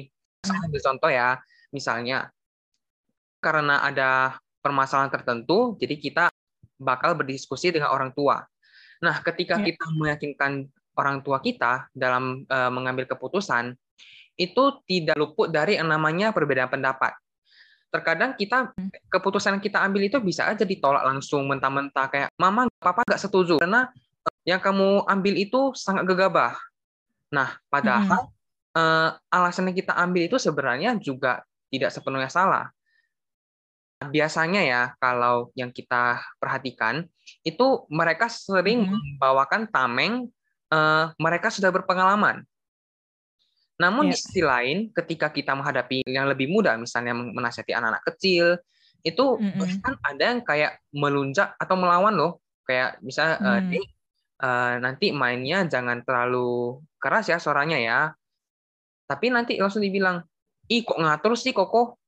Saya 0.46 0.62
ambil 0.62 0.78
contoh 0.78 1.10
ya, 1.10 1.42
misalnya 1.74 2.30
karena 3.42 3.82
ada 3.82 4.38
permasalahan 4.62 5.10
tertentu, 5.10 5.74
jadi 5.78 5.94
kita 5.98 6.24
bakal 6.78 7.18
berdiskusi 7.18 7.74
dengan 7.74 7.90
orang 7.90 8.14
tua. 8.14 8.46
Nah, 9.02 9.20
ketika 9.26 9.58
ya. 9.60 9.74
kita 9.74 9.84
meyakinkan 9.98 10.70
orang 10.96 11.20
tua 11.20 11.42
kita 11.42 11.90
dalam 11.92 12.46
uh, 12.48 12.70
mengambil 12.72 13.04
keputusan, 13.10 13.76
itu 14.36 14.64
tidak 14.84 15.16
luput 15.16 15.48
dari 15.48 15.80
yang 15.80 15.88
namanya 15.88 16.32
perbedaan 16.32 16.68
pendapat. 16.68 17.16
Terkadang 17.96 18.36
kita 18.36 18.76
hmm. 18.76 19.08
keputusan 19.08 19.56
yang 19.56 19.64
kita 19.64 19.80
ambil 19.80 20.04
itu 20.04 20.20
bisa 20.20 20.44
aja 20.44 20.68
ditolak 20.68 21.00
langsung 21.00 21.48
mentah-mentah 21.48 22.06
kayak 22.12 22.28
mama 22.36 22.68
papa 22.76 23.00
nggak 23.08 23.24
setuju 23.24 23.56
karena 23.56 23.88
eh, 24.28 24.52
yang 24.52 24.60
kamu 24.60 25.08
ambil 25.08 25.32
itu 25.32 25.72
sangat 25.72 26.04
gegabah. 26.04 26.52
Nah, 27.32 27.56
padahal 27.72 28.28
hmm. 28.28 28.76
uh, 28.76 29.10
alasan 29.32 29.72
yang 29.72 29.80
kita 29.80 29.96
ambil 29.96 30.28
itu 30.28 30.36
sebenarnya 30.36 31.00
juga 31.00 31.40
tidak 31.72 31.88
sepenuhnya 31.88 32.28
salah. 32.28 32.68
Biasanya 33.96 34.60
ya 34.60 34.82
kalau 35.00 35.48
yang 35.56 35.72
kita 35.72 36.20
perhatikan 36.36 37.08
itu 37.48 37.88
mereka 37.88 38.28
sering 38.28 38.84
hmm. 38.84 38.92
membawakan 38.92 39.64
tameng 39.72 40.28
uh, 40.68 41.16
mereka 41.16 41.48
sudah 41.48 41.72
berpengalaman 41.72 42.44
namun 43.76 44.08
yeah. 44.08 44.12
di 44.12 44.16
sisi 44.16 44.40
lain, 44.40 44.78
ketika 44.96 45.28
kita 45.28 45.52
menghadapi 45.52 46.00
yang 46.08 46.24
lebih 46.28 46.48
muda, 46.48 46.80
misalnya 46.80 47.12
menasihati 47.12 47.76
anak-anak 47.76 48.04
kecil, 48.08 48.56
itu 49.04 49.24
mm 49.36 49.52
-hmm. 49.52 49.80
kan 49.84 49.94
ada 50.00 50.22
yang 50.32 50.40
kayak 50.42 50.72
melunjak 50.96 51.52
atau 51.60 51.76
melawan 51.76 52.16
loh. 52.16 52.40
Kayak 52.64 52.98
misalnya, 53.04 53.36
mm. 53.38 53.46
uh, 53.46 53.60
uh, 54.42 54.74
nanti 54.80 55.12
mainnya 55.12 55.62
jangan 55.68 56.02
terlalu 56.02 56.80
keras 56.96 57.28
ya 57.28 57.36
suaranya 57.36 57.78
ya. 57.78 58.00
Tapi 59.06 59.30
nanti 59.30 59.60
langsung 59.60 59.84
dibilang, 59.84 60.24
ih 60.66 60.82
kok 60.82 60.98
ngatur 60.98 61.36
sih 61.38 61.52
koko, 61.52 62.00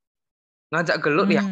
ngajak 0.73 0.97
gelut 1.05 1.29
mm. 1.29 1.35
ya. 1.37 1.43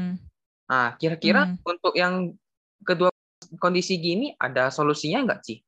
Nah, 0.68 0.88
kira-kira 0.98 1.54
mm. 1.54 1.62
untuk 1.62 1.94
yang 1.94 2.34
kedua 2.82 3.14
kondisi 3.62 4.02
gini 4.02 4.34
ada 4.36 4.74
solusinya 4.74 5.24
nggak 5.30 5.42
sih? 5.46 5.62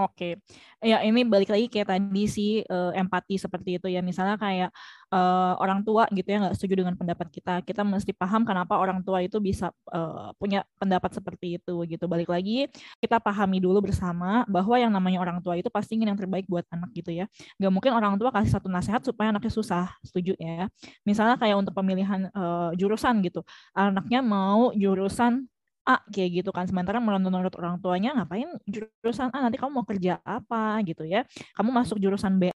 Oke, 0.00 0.40
ya 0.80 1.04
ini 1.04 1.28
balik 1.28 1.52
lagi 1.52 1.68
kayak 1.68 1.92
tadi 1.92 2.24
sih 2.24 2.64
uh, 2.64 2.88
empati 2.96 3.36
seperti 3.36 3.76
itu 3.76 3.84
ya. 3.92 4.00
Misalnya 4.00 4.40
kayak 4.40 4.72
uh, 5.12 5.52
orang 5.60 5.84
tua 5.84 6.08
gitu 6.08 6.24
ya 6.24 6.40
nggak 6.40 6.56
setuju 6.56 6.80
dengan 6.80 6.96
pendapat 6.96 7.28
kita, 7.28 7.60
kita 7.68 7.84
mesti 7.84 8.16
paham 8.16 8.48
kenapa 8.48 8.80
orang 8.80 9.04
tua 9.04 9.20
itu 9.20 9.36
bisa 9.44 9.68
uh, 9.92 10.32
punya 10.40 10.64
pendapat 10.80 11.12
seperti 11.12 11.60
itu 11.60 11.84
gitu. 11.84 12.08
Balik 12.08 12.32
lagi 12.32 12.64
kita 12.96 13.20
pahami 13.20 13.60
dulu 13.60 13.92
bersama 13.92 14.48
bahwa 14.48 14.80
yang 14.80 14.88
namanya 14.88 15.20
orang 15.20 15.44
tua 15.44 15.60
itu 15.60 15.68
pasti 15.68 16.00
ingin 16.00 16.16
yang 16.16 16.20
terbaik 16.20 16.48
buat 16.48 16.64
anak 16.72 16.88
gitu 16.96 17.12
ya. 17.12 17.28
Gak 17.60 17.72
mungkin 17.74 17.92
orang 17.92 18.16
tua 18.16 18.32
kasih 18.32 18.56
satu 18.56 18.72
nasihat 18.72 19.04
supaya 19.04 19.36
anaknya 19.36 19.52
susah, 19.52 19.92
setuju 20.00 20.32
ya. 20.40 20.72
Misalnya 21.04 21.36
kayak 21.36 21.60
untuk 21.60 21.76
pemilihan 21.76 22.32
uh, 22.32 22.72
jurusan 22.72 23.20
gitu, 23.20 23.44
anaknya 23.76 24.24
mau 24.24 24.72
jurusan 24.72 25.49
A 25.88 25.96
kayak 26.12 26.30
gitu 26.44 26.50
kan. 26.52 26.68
Sementara 26.68 27.00
menurut 27.00 27.52
orang 27.56 27.80
tuanya 27.80 28.12
ngapain 28.12 28.48
jurusan 28.68 29.32
A? 29.32 29.38
Nanti 29.40 29.56
kamu 29.56 29.72
mau 29.80 29.86
kerja 29.88 30.20
apa? 30.24 30.76
Gitu 30.84 31.08
ya. 31.08 31.24
Kamu 31.56 31.72
masuk 31.72 31.96
jurusan 32.02 32.36
B 32.36 32.52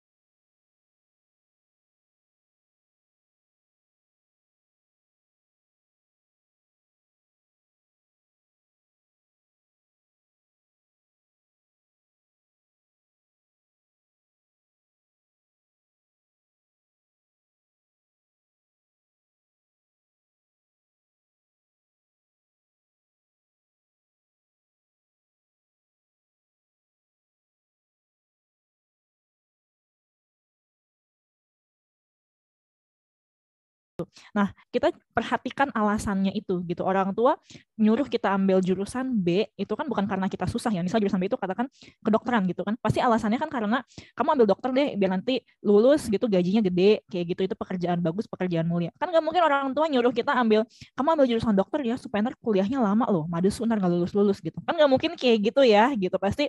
Nah, 34.34 34.50
kita 34.70 34.90
perhatikan 35.12 35.70
alasannya 35.74 36.32
itu 36.34 36.62
gitu. 36.66 36.82
Orang 36.86 37.14
tua 37.14 37.38
nyuruh 37.78 38.06
kita 38.06 38.34
ambil 38.34 38.62
jurusan 38.62 39.14
B 39.18 39.46
itu 39.58 39.72
kan 39.74 39.86
bukan 39.86 40.06
karena 40.06 40.26
kita 40.30 40.46
susah 40.46 40.70
ya. 40.70 40.80
Misal 40.82 40.98
jurusan 41.02 41.18
B 41.18 41.30
itu 41.30 41.38
katakan 41.38 41.66
kedokteran 42.02 42.46
gitu 42.50 42.62
kan. 42.62 42.74
Pasti 42.78 42.98
alasannya 43.02 43.38
kan 43.38 43.50
karena 43.50 43.82
kamu 44.14 44.28
ambil 44.40 44.46
dokter 44.50 44.70
deh 44.74 44.88
biar 44.98 45.10
nanti 45.18 45.42
lulus 45.62 46.06
gitu 46.10 46.26
gajinya 46.26 46.62
gede 46.64 47.02
kayak 47.10 47.24
gitu 47.34 47.40
itu 47.52 47.54
pekerjaan 47.54 47.98
bagus, 48.02 48.26
pekerjaan 48.30 48.66
mulia. 48.66 48.90
Kan 48.98 49.10
nggak 49.10 49.24
mungkin 49.24 49.42
orang 49.44 49.70
tua 49.74 49.86
nyuruh 49.90 50.12
kita 50.14 50.32
ambil 50.34 50.66
kamu 50.94 51.08
ambil 51.18 51.26
jurusan 51.30 51.54
dokter 51.54 51.80
ya 51.86 51.96
supaya 51.98 52.26
ntar 52.26 52.34
kuliahnya 52.38 52.78
lama 52.82 53.06
loh. 53.10 53.24
Mades 53.30 53.56
ntar 53.58 53.78
nggak 53.78 53.92
lulus-lulus 53.92 54.38
gitu. 54.42 54.58
Kan 54.62 54.74
nggak 54.78 54.90
mungkin 54.90 55.10
kayak 55.18 55.52
gitu 55.52 55.62
ya 55.66 55.90
gitu. 55.94 56.16
Pasti 56.18 56.46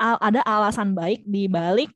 ada 0.00 0.40
alasan 0.48 0.96
baik 0.96 1.22
di 1.28 1.44
balik 1.46 1.92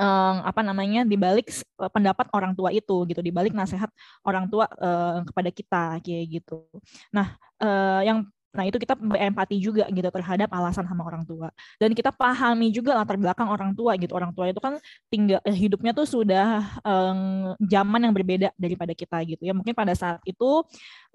um, 0.00 0.36
apa 0.44 0.60
namanya 0.62 1.02
dibalik 1.04 1.52
pendapat 1.92 2.26
orang 2.32 2.52
tua 2.56 2.72
itu 2.72 3.04
gitu 3.08 3.20
dibalik 3.20 3.52
nasihat 3.52 3.88
orang 4.24 4.48
tua 4.48 4.68
uh, 4.80 5.24
kepada 5.26 5.50
kita 5.52 5.84
kayak 6.00 6.24
gitu 6.40 6.64
nah 7.12 7.36
uh, 7.60 8.00
yang 8.04 8.24
Nah, 8.56 8.64
itu 8.64 8.80
kita 8.80 8.96
empati 8.96 9.60
juga 9.60 9.84
gitu 9.92 10.08
terhadap 10.08 10.48
alasan 10.48 10.88
sama 10.88 11.04
orang 11.04 11.28
tua. 11.28 11.52
Dan 11.76 11.92
kita 11.92 12.08
pahami 12.08 12.72
juga 12.72 12.96
latar 12.96 13.20
belakang 13.20 13.52
orang 13.52 13.76
tua 13.76 13.92
gitu. 14.00 14.16
Orang 14.16 14.32
tua 14.32 14.48
itu 14.48 14.56
kan 14.56 14.80
tinggal 15.12 15.44
hidupnya 15.44 15.92
tuh 15.92 16.08
sudah 16.08 16.64
um, 16.80 17.52
zaman 17.60 18.08
yang 18.08 18.16
berbeda 18.16 18.48
daripada 18.56 18.96
kita 18.96 19.20
gitu 19.28 19.44
ya. 19.44 19.52
Mungkin 19.52 19.76
pada 19.76 19.92
saat 19.92 20.24
itu 20.24 20.64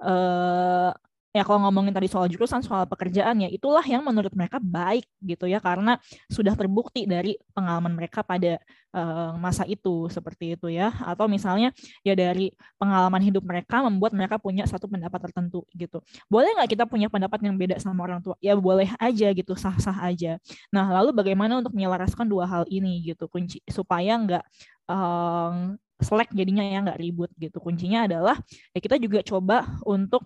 uh, 0.05 0.93
ya 1.31 1.47
kalau 1.47 1.63
ngomongin 1.67 1.95
tadi 1.95 2.11
soal 2.11 2.27
jurusan 2.27 2.59
soal 2.59 2.83
pekerjaan 2.87 3.39
ya 3.39 3.49
itulah 3.51 3.83
yang 3.87 4.03
menurut 4.03 4.31
mereka 4.35 4.59
baik 4.59 5.07
gitu 5.23 5.47
ya 5.47 5.63
karena 5.63 5.95
sudah 6.27 6.53
terbukti 6.59 7.07
dari 7.07 7.39
pengalaman 7.55 7.95
mereka 7.95 8.19
pada 8.19 8.59
uh, 8.95 9.31
masa 9.39 9.63
itu 9.67 10.07
seperti 10.11 10.59
itu 10.59 10.67
ya. 10.71 10.91
Atau 11.03 11.31
misalnya 11.31 11.71
ya 12.03 12.13
dari 12.13 12.51
pengalaman 12.75 13.23
hidup 13.23 13.43
mereka 13.43 13.83
membuat 13.87 14.11
mereka 14.15 14.35
punya 14.37 14.67
satu 14.67 14.87
pendapat 14.91 15.31
tertentu 15.31 15.63
gitu. 15.75 16.03
Boleh 16.27 16.51
nggak 16.59 16.69
kita 16.77 16.83
punya 16.87 17.07
pendapat 17.07 17.39
yang 17.43 17.55
beda 17.55 17.79
sama 17.79 18.03
orang 18.05 18.19
tua? 18.23 18.35
Ya 18.43 18.53
boleh 18.55 18.91
aja 18.99 19.27
gitu 19.31 19.53
sah 19.55 19.75
sah 19.79 19.97
aja. 20.03 20.37
Nah 20.69 20.91
lalu 20.91 21.15
bagaimana 21.15 21.59
untuk 21.59 21.73
menyelaraskan 21.75 22.27
dua 22.27 22.45
hal 22.47 22.63
ini 22.67 23.01
gitu? 23.07 23.27
Kunci 23.31 23.63
supaya 23.71 24.19
nggak 24.19 24.43
um, 24.91 25.79
selek 26.01 26.33
jadinya 26.33 26.65
ya 26.65 26.77
nggak 26.83 26.99
ribut 26.99 27.31
gitu. 27.39 27.57
Kuncinya 27.63 28.05
adalah 28.09 28.35
ya 28.75 28.79
kita 28.83 28.99
juga 28.99 29.23
coba 29.23 29.79
untuk 29.87 30.25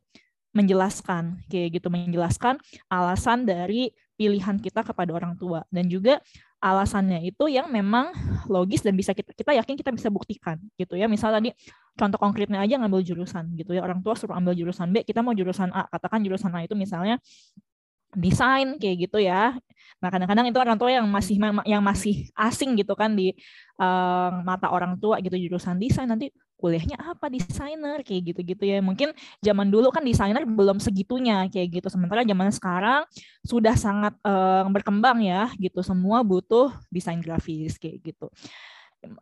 menjelaskan 0.55 1.43
kayak 1.51 1.77
gitu 1.77 1.91
menjelaskan 1.91 2.55
alasan 2.87 3.43
dari 3.43 3.91
pilihan 4.15 4.55
kita 4.57 4.81
kepada 4.81 5.11
orang 5.11 5.35
tua. 5.35 5.67
Dan 5.67 5.91
juga 5.91 6.23
alasannya 6.63 7.27
itu 7.27 7.51
yang 7.51 7.67
memang 7.69 8.15
logis 8.47 8.81
dan 8.81 8.95
bisa 8.95 9.11
kita 9.11 9.35
kita 9.35 9.51
yakin 9.53 9.75
kita 9.75 9.91
bisa 9.91 10.07
buktikan 10.07 10.57
gitu 10.79 10.95
ya. 10.95 11.11
Misal 11.11 11.35
tadi 11.35 11.51
contoh 11.93 12.17
konkretnya 12.17 12.63
aja 12.63 12.79
ngambil 12.79 13.03
jurusan 13.03 13.51
gitu 13.59 13.75
ya. 13.75 13.83
Orang 13.83 13.99
tua 13.99 14.15
suruh 14.15 14.33
ambil 14.33 14.55
jurusan 14.55 14.89
B 14.95 15.03
kita 15.03 15.19
mau 15.19 15.35
jurusan 15.35 15.69
A. 15.75 15.85
Katakan 15.91 16.23
jurusan 16.23 16.49
A 16.55 16.63
itu 16.63 16.73
misalnya 16.73 17.19
desain 18.15 18.79
kayak 18.79 19.11
gitu 19.11 19.19
ya. 19.19 19.59
Nah 19.99 20.09
kadang-kadang 20.09 20.47
itu 20.47 20.55
orang 20.55 20.79
tua 20.79 20.89
yang 20.89 21.05
masih 21.11 21.35
yang 21.67 21.83
masih 21.83 22.31
asing 22.33 22.79
gitu 22.79 22.95
kan 22.95 23.11
di 23.11 23.35
uh, 23.77 24.39
mata 24.41 24.71
orang 24.71 24.95
tua 24.95 25.19
gitu 25.19 25.35
jurusan 25.35 25.75
desain. 25.77 26.07
Nanti 26.07 26.31
kuliahnya 26.55 26.97
apa 26.97 27.27
desainer 27.27 28.01
kayak 28.01 28.33
gitu-gitu 28.33 28.63
ya. 28.63 28.79
Mungkin 28.79 29.11
zaman 29.43 29.67
dulu 29.69 29.91
kan 29.91 30.01
desainer 30.01 30.43
belum 30.43 30.79
segitunya 30.81 31.47
kayak 31.51 31.81
gitu. 31.81 31.87
Sementara 31.91 32.23
zaman 32.23 32.49
sekarang 32.51 33.01
sudah 33.43 33.75
sangat 33.77 34.15
uh, 34.23 34.65
berkembang 34.71 35.23
ya 35.23 35.51
gitu. 35.59 35.83
Semua 35.85 36.23
butuh 36.23 36.73
desain 36.89 37.19
grafis 37.19 37.77
kayak 37.77 38.01
gitu 38.01 38.27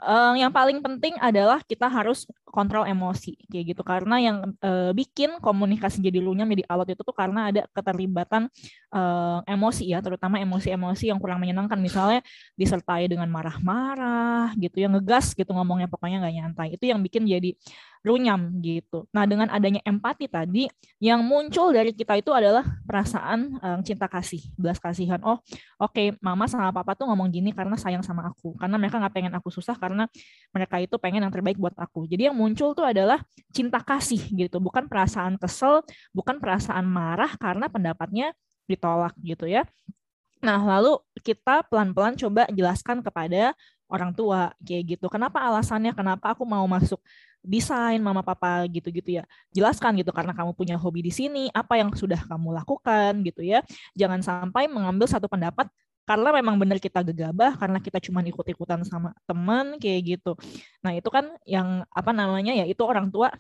uh, 0.02 0.34
yang 0.38 0.50
paling 0.50 0.80
penting 0.80 1.16
adalah 1.20 1.60
kita 1.66 1.90
harus 1.90 2.26
kontrol 2.48 2.86
emosi 2.86 3.36
kayak 3.50 3.76
gitu. 3.76 3.82
Karena 3.82 4.22
yang 4.22 4.38
uh, 4.62 4.92
bikin 4.94 5.42
komunikasi 5.42 6.00
jadi 6.00 6.22
lunyam 6.22 6.50
jadi 6.50 6.64
alot 6.70 6.94
itu 6.94 7.02
tuh 7.02 7.16
karena 7.16 7.50
ada 7.50 7.66
keterlibatan 7.74 8.48
uh, 8.94 9.42
emosi 9.50 9.90
ya 9.90 10.00
terutama 10.00 10.38
emosi-emosi 10.40 11.10
yang 11.10 11.18
kurang 11.18 11.42
menyenangkan. 11.42 11.78
Misalnya 11.82 12.22
disertai 12.56 13.10
dengan 13.10 13.28
marah-marah 13.30 14.54
gitu 14.58 14.84
yang 14.84 14.94
ngegas 14.98 15.34
gitu 15.34 15.50
ngomongnya 15.54 15.90
pokoknya 15.90 16.22
nggak 16.24 16.36
nyantai. 16.38 16.68
Itu 16.76 16.90
yang 16.90 17.02
bikin 17.02 17.26
jadi 17.26 17.58
runyam 18.04 18.60
gitu. 18.60 19.08
Nah, 19.16 19.24
dengan 19.24 19.48
adanya 19.48 19.80
empati 19.88 20.28
tadi 20.28 20.68
yang 21.00 21.24
muncul 21.24 21.72
dari 21.72 21.96
kita 21.96 22.20
itu 22.20 22.36
adalah 22.36 22.62
perasaan 22.84 23.58
um, 23.64 23.80
cinta 23.80 24.12
kasih, 24.12 24.44
belas 24.60 24.78
kasihan. 24.78 25.24
Oh, 25.24 25.40
oke, 25.80 25.96
okay, 25.96 26.08
mama 26.20 26.46
sama 26.46 26.70
papa 26.76 27.00
tuh 27.00 27.08
ngomong 27.08 27.32
gini 27.32 27.56
karena 27.56 27.80
sayang 27.80 28.04
sama 28.04 28.28
aku, 28.28 28.60
karena 28.60 28.76
mereka 28.76 29.00
nggak 29.00 29.16
pengen 29.16 29.34
aku 29.34 29.50
susah 29.50 29.80
karena 29.80 30.12
mereka 30.52 30.84
itu 30.84 31.00
pengen 31.00 31.24
yang 31.24 31.34
terbaik 31.34 31.56
buat 31.56 31.74
aku. 31.80 32.04
Jadi 32.12 32.28
yang 32.28 32.36
muncul 32.36 32.76
tuh 32.76 32.84
adalah 32.84 33.24
cinta 33.56 33.80
kasih 33.80 34.20
gitu, 34.36 34.60
bukan 34.60 34.92
perasaan 34.92 35.40
kesel, 35.40 35.82
bukan 36.12 36.44
perasaan 36.44 36.84
marah 36.84 37.32
karena 37.40 37.72
pendapatnya 37.72 38.36
ditolak 38.68 39.16
gitu 39.24 39.48
ya. 39.48 39.64
Nah, 40.44 40.60
lalu 40.60 41.00
kita 41.24 41.64
pelan-pelan 41.72 42.20
coba 42.20 42.44
jelaskan 42.52 43.00
kepada 43.00 43.56
orang 43.94 44.12
tua 44.18 44.50
kayak 44.66 44.98
gitu. 44.98 45.06
Kenapa 45.14 45.38
alasannya? 45.46 45.94
Kenapa 45.94 46.34
aku 46.34 46.42
mau 46.42 46.66
masuk 46.66 46.98
desain 47.46 48.00
mama 48.02 48.26
papa 48.26 48.66
gitu-gitu 48.72 49.22
ya. 49.22 49.24
Jelaskan 49.54 50.00
gitu 50.02 50.10
karena 50.10 50.34
kamu 50.34 50.58
punya 50.58 50.76
hobi 50.80 51.06
di 51.06 51.14
sini, 51.14 51.54
apa 51.54 51.78
yang 51.78 51.94
sudah 51.94 52.18
kamu 52.26 52.58
lakukan 52.58 53.22
gitu 53.22 53.46
ya. 53.46 53.62
Jangan 53.94 54.26
sampai 54.26 54.66
mengambil 54.66 55.06
satu 55.06 55.30
pendapat 55.30 55.70
karena 56.04 56.36
memang 56.36 56.60
benar 56.60 56.84
kita 56.84 57.00
gegabah 57.00 57.56
karena 57.56 57.80
kita 57.80 58.00
cuma 58.04 58.20
ikut-ikutan 58.24 58.84
sama 58.84 59.16
teman 59.24 59.80
kayak 59.80 60.18
gitu. 60.18 60.36
Nah, 60.84 60.92
itu 60.96 61.08
kan 61.08 61.32
yang 61.48 61.88
apa 61.92 62.12
namanya 62.12 62.52
ya 62.52 62.68
itu 62.68 62.84
orang 62.84 63.08
tua 63.08 63.32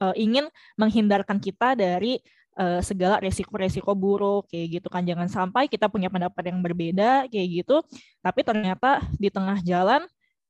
uh, 0.00 0.14
ingin 0.16 0.48
menghindarkan 0.80 1.36
kita 1.36 1.76
dari 1.76 2.20
uh, 2.58 2.80
segala 2.82 3.22
resiko-resiko 3.22 3.94
buruk 3.94 4.50
kayak 4.50 4.82
gitu 4.82 4.88
kan. 4.90 5.06
Jangan 5.06 5.30
sampai 5.30 5.70
kita 5.70 5.86
punya 5.86 6.10
pendapat 6.10 6.42
yang 6.50 6.58
berbeda 6.60 7.30
kayak 7.30 7.48
gitu. 7.64 7.80
Tapi 8.20 8.40
ternyata 8.42 9.00
di 9.16 9.30
tengah 9.30 9.62
jalan 9.62 10.02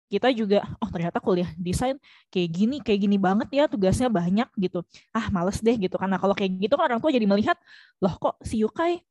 kita 0.09 0.33
juga 0.33 0.65
oh 0.81 0.89
ternyata 0.89 1.21
kuliah 1.21 1.53
desain 1.61 2.01
kayak 2.33 2.49
gini 2.49 2.77
kayak 2.81 3.01
gini 3.05 3.21
banget 3.21 3.49
ya 3.53 3.65
tugasnya 3.69 4.09
banyak 4.09 4.49
gitu. 4.57 4.81
Ah 5.13 5.29
males 5.29 5.61
deh 5.61 5.77
gitu 5.77 6.01
karena 6.01 6.17
kalau 6.17 6.33
kayak 6.33 6.57
gitu 6.57 6.75
kan 6.81 6.89
orang 6.89 7.01
tua 7.05 7.13
jadi 7.13 7.29
melihat 7.29 7.61
loh 8.01 8.17
kok 8.17 8.41
si 8.41 8.65
Yukai 8.65 9.05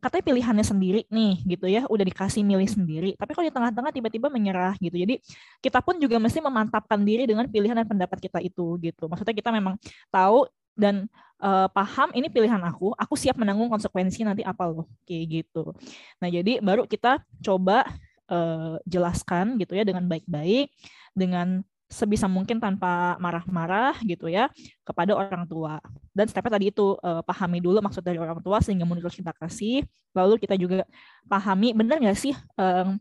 katanya 0.00 0.24
pilihannya 0.32 0.66
sendiri 0.66 1.00
nih 1.06 1.34
gitu 1.46 1.70
ya. 1.70 1.86
Udah 1.86 2.02
dikasih 2.02 2.42
milih 2.42 2.66
sendiri. 2.66 3.10
Tapi 3.14 3.30
kalau 3.30 3.46
di 3.46 3.54
tengah-tengah 3.54 3.92
tiba-tiba 3.94 4.26
menyerah 4.26 4.74
gitu. 4.82 4.96
Jadi 4.98 5.22
kita 5.62 5.78
pun 5.84 6.02
juga 6.02 6.18
mesti 6.18 6.42
memantapkan 6.42 6.98
diri 7.04 7.30
dengan 7.30 7.46
pilihan 7.46 7.76
dan 7.78 7.86
pendapat 7.86 8.18
kita 8.18 8.42
itu 8.42 8.74
gitu. 8.82 9.06
Maksudnya 9.06 9.36
kita 9.36 9.54
memang 9.54 9.78
tahu 10.10 10.50
dan 10.76 11.10
uh, 11.40 11.66
paham 11.70 12.12
ini 12.14 12.28
pilihan 12.28 12.60
aku 12.62 12.92
aku 12.94 13.14
siap 13.16 13.36
menanggung 13.38 13.68
konsekuensi 13.70 14.22
nanti 14.22 14.42
apa 14.44 14.68
loh 14.68 14.86
kayak 15.08 15.42
gitu 15.42 15.74
nah 16.22 16.28
jadi 16.28 16.60
baru 16.60 16.86
kita 16.86 17.22
coba 17.42 17.88
uh, 18.30 18.76
jelaskan 18.86 19.58
gitu 19.58 19.74
ya 19.74 19.82
dengan 19.82 20.06
baik-baik 20.06 20.70
dengan 21.12 21.66
sebisa 21.90 22.30
mungkin 22.30 22.62
tanpa 22.62 23.18
marah-marah 23.18 23.98
gitu 24.06 24.30
ya 24.30 24.46
kepada 24.86 25.18
orang 25.18 25.42
tua. 25.50 25.82
Dan 26.14 26.30
stepnya 26.30 26.54
tadi 26.54 26.70
itu 26.70 26.94
uh, 27.02 27.18
pahami 27.26 27.58
dulu 27.58 27.82
maksud 27.82 28.06
dari 28.06 28.16
orang 28.16 28.38
tua 28.38 28.62
sehingga 28.62 28.86
muncul 28.86 29.10
cinta 29.10 29.34
kasih. 29.34 29.82
Lalu 30.14 30.38
kita 30.38 30.54
juga 30.54 30.86
pahami 31.26 31.74
benar 31.74 31.98
nggak 31.98 32.14
sih 32.14 32.32
um, 32.54 32.94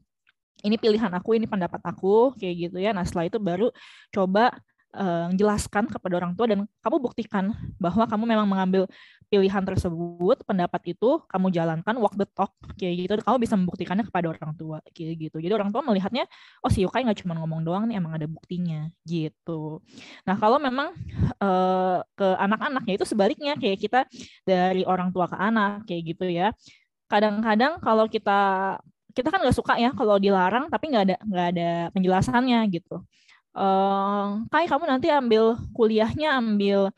ini 0.65 0.75
pilihan 0.75 1.13
aku, 1.13 1.37
ini 1.37 1.45
pendapat 1.45 1.79
aku 1.85 2.33
kayak 2.35 2.67
gitu 2.67 2.77
ya. 2.81 2.91
Nah 2.91 3.05
setelah 3.05 3.29
itu 3.29 3.37
baru 3.37 3.69
coba 4.09 4.57
uh, 4.95 5.27
jelaskan 5.33 5.89
kepada 5.89 6.17
orang 6.21 6.33
tua 6.33 6.49
dan 6.49 6.65
kamu 6.81 6.97
buktikan 7.01 7.53
bahwa 7.77 8.05
kamu 8.09 8.23
memang 8.25 8.47
mengambil 8.49 8.83
pilihan 9.29 9.61
tersebut, 9.61 10.41
pendapat 10.41 10.97
itu 10.97 11.21
kamu 11.29 11.53
jalankan, 11.53 11.95
walk 12.01 12.17
the 12.17 12.25
talk, 12.33 12.49
kayak 12.81 13.05
gitu. 13.05 13.13
Kamu 13.21 13.37
bisa 13.37 13.53
membuktikannya 13.53 14.01
kepada 14.09 14.33
orang 14.33 14.57
tua, 14.57 14.81
kayak 14.89 15.29
gitu. 15.29 15.37
Jadi 15.37 15.53
orang 15.53 15.69
tua 15.69 15.85
melihatnya, 15.85 16.25
oh 16.65 16.69
si 16.73 16.81
Yukai 16.81 17.05
nggak 17.05 17.21
cuma 17.21 17.37
ngomong 17.37 17.61
doang 17.61 17.85
nih, 17.85 18.01
emang 18.01 18.17
ada 18.17 18.25
buktinya, 18.25 18.89
gitu. 19.05 19.85
Nah 20.25 20.35
kalau 20.41 20.57
memang 20.57 20.97
uh, 21.37 22.01
ke 22.17 22.27
anak-anak 22.41 22.83
ya 22.89 22.93
itu 22.97 23.05
sebaliknya, 23.05 23.53
kayak 23.53 23.77
kita 23.77 23.99
dari 24.41 24.81
orang 24.89 25.13
tua 25.13 25.29
ke 25.29 25.37
anak, 25.37 25.85
kayak 25.85 26.17
gitu 26.17 26.25
ya. 26.25 26.49
Kadang-kadang 27.05 27.77
kalau 27.85 28.09
kita 28.09 28.41
kita 29.13 29.29
kan 29.29 29.41
nggak 29.41 29.57
suka 29.57 29.77
ya 29.77 29.93
kalau 29.93 30.17
dilarang, 30.17 30.73
tapi 30.73 30.89
nggak 30.89 31.03
ada 31.05 31.15
nggak 31.21 31.47
ada 31.53 31.69
penjelasannya 31.93 32.59
gitu. 32.73 33.05
Uh, 33.49 34.45
kayak 34.53 34.69
kamu 34.69 34.85
nanti 34.85 35.07
ambil 35.09 35.57
kuliahnya 35.73 36.37
ambil 36.37 36.93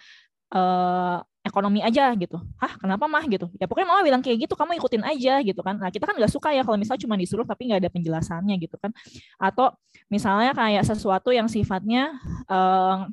uh, 0.51 1.17
ekonomi 1.41 1.81
aja 1.81 2.13
gitu. 2.13 2.37
Hah, 2.61 2.77
kenapa 2.77 3.09
mah 3.09 3.25
gitu? 3.25 3.49
Ya 3.57 3.65
pokoknya 3.65 3.89
mama 3.89 4.05
bilang 4.05 4.21
kayak 4.21 4.45
gitu, 4.45 4.53
kamu 4.53 4.77
ikutin 4.77 5.01
aja 5.01 5.41
gitu 5.41 5.61
kan. 5.65 5.79
Nah 5.81 5.89
kita 5.89 6.05
kan 6.05 6.13
nggak 6.13 6.29
suka 6.29 6.53
ya 6.53 6.61
kalau 6.61 6.77
misalnya 6.77 7.01
cuma 7.01 7.17
disuruh 7.17 7.47
tapi 7.47 7.71
nggak 7.71 7.81
ada 7.81 7.89
penjelasannya 7.89 8.55
gitu 8.61 8.77
kan. 8.77 8.93
Atau 9.41 9.73
misalnya 10.11 10.53
kayak 10.53 10.85
sesuatu 10.85 11.33
yang 11.33 11.49
sifatnya 11.49 12.13
um, 12.45 13.09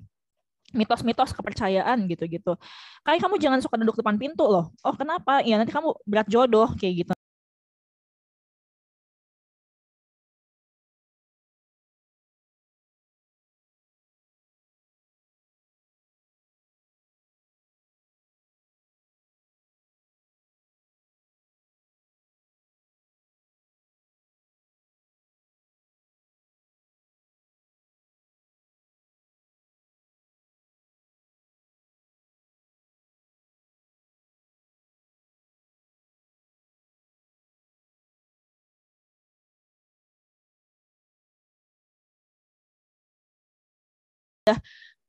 mitos-mitos 0.77 1.33
kepercayaan 1.33 2.05
gitu-gitu. 2.13 2.53
Kayak 3.01 3.21
kamu 3.25 3.35
jangan 3.41 3.61
suka 3.65 3.81
duduk 3.81 3.97
depan 4.05 4.21
pintu 4.21 4.45
loh. 4.45 4.69
Oh 4.85 4.93
kenapa? 4.93 5.41
Ya 5.41 5.57
nanti 5.57 5.73
kamu 5.73 5.97
berat 6.05 6.29
jodoh 6.29 6.69
kayak 6.77 7.07
gitu. 7.09 7.13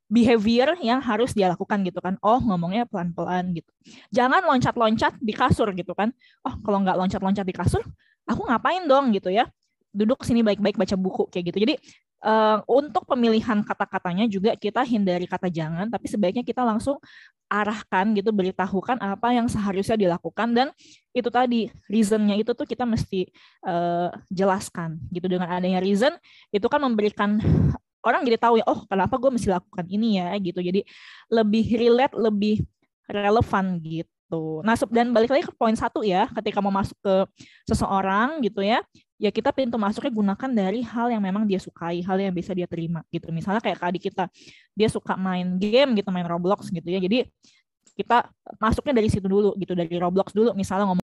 Behavior 0.10 0.74
yang 0.82 1.00
harus 1.00 1.38
dia 1.38 1.54
lakukan 1.54 1.86
gitu 1.86 2.02
kan. 2.02 2.18
Oh, 2.26 2.42
ngomongnya 2.42 2.90
pelan-pelan 2.90 3.54
gitu. 3.54 3.70
Jangan 4.10 4.42
loncat-loncat 4.42 5.22
di 5.22 5.32
kasur 5.38 5.70
gitu 5.78 5.94
kan. 5.94 6.10
Oh, 6.42 6.58
kalau 6.66 6.82
nggak 6.82 6.98
loncat-loncat 6.98 7.46
di 7.46 7.54
kasur, 7.54 7.86
aku 8.26 8.42
ngapain 8.50 8.84
dong 8.90 9.14
gitu 9.14 9.30
ya. 9.30 9.46
Duduk 9.94 10.26
sini 10.26 10.42
baik-baik 10.42 10.76
baca 10.82 10.98
buku 10.98 11.30
kayak 11.30 11.54
gitu. 11.54 11.58
Jadi 11.62 11.74
uh, 12.26 12.66
untuk 12.66 13.06
pemilihan 13.06 13.62
kata-katanya 13.62 14.26
juga 14.26 14.58
kita 14.58 14.82
hindari 14.82 15.30
kata 15.30 15.48
jangan, 15.48 15.88
tapi 15.94 16.10
sebaiknya 16.10 16.42
kita 16.42 16.66
langsung 16.66 16.98
arahkan 17.50 18.14
gitu, 18.14 18.30
beritahukan 18.30 19.02
apa 19.02 19.34
yang 19.34 19.50
seharusnya 19.50 19.98
dilakukan 19.98 20.54
dan 20.54 20.68
itu 21.14 21.30
tadi 21.34 21.74
reasonnya 21.90 22.38
itu 22.38 22.54
tuh 22.54 22.66
kita 22.66 22.86
mesti 22.86 23.26
uh, 23.66 24.14
jelaskan 24.30 25.02
gitu 25.10 25.26
dengan 25.26 25.50
adanya 25.50 25.82
reason 25.82 26.14
itu 26.54 26.70
kan 26.70 26.78
memberikan 26.78 27.42
orang 28.06 28.22
jadi 28.24 28.38
tahu 28.40 28.60
ya 28.60 28.66
oh 28.68 28.84
kenapa 28.88 29.16
gue 29.20 29.32
mesti 29.32 29.50
lakukan 29.52 29.86
ini 29.90 30.22
ya 30.22 30.34
gitu. 30.40 30.60
Jadi 30.60 30.82
lebih 31.32 31.66
relate 31.76 32.16
lebih 32.16 32.64
relevan 33.10 33.80
gitu. 33.82 34.62
Nah 34.62 34.78
dan 34.94 35.12
balik 35.12 35.34
lagi 35.34 35.44
ke 35.50 35.54
poin 35.58 35.74
satu 35.74 36.06
ya 36.06 36.30
ketika 36.32 36.62
mau 36.62 36.72
masuk 36.72 36.96
ke 37.02 37.16
seseorang 37.66 38.40
gitu 38.46 38.62
ya 38.62 38.80
ya 39.20 39.30
kita 39.36 39.52
pintu 39.52 39.76
masuknya 39.76 40.16
gunakan 40.16 40.50
dari 40.56 40.80
hal 40.80 41.12
yang 41.12 41.20
memang 41.20 41.44
dia 41.44 41.60
sukai 41.60 42.00
hal 42.00 42.16
yang 42.16 42.32
bisa 42.32 42.56
dia 42.56 42.66
terima 42.66 43.04
gitu. 43.12 43.28
Misalnya 43.36 43.60
kayak 43.60 43.84
adik 43.84 44.08
kita 44.12 44.32
dia 44.72 44.88
suka 44.88 45.20
main 45.20 45.60
game 45.60 46.00
gitu 46.00 46.08
main 46.10 46.24
Roblox 46.24 46.72
gitu 46.72 46.88
ya. 46.88 47.04
Jadi 47.04 47.28
kita 48.00 48.32
masuknya 48.64 48.96
dari 48.96 49.12
situ 49.12 49.28
dulu 49.28 49.52
gitu 49.60 49.76
dari 49.76 49.92
Roblox 50.00 50.32
dulu 50.32 50.56
misalnya 50.56 50.88
ngomong 50.88 50.99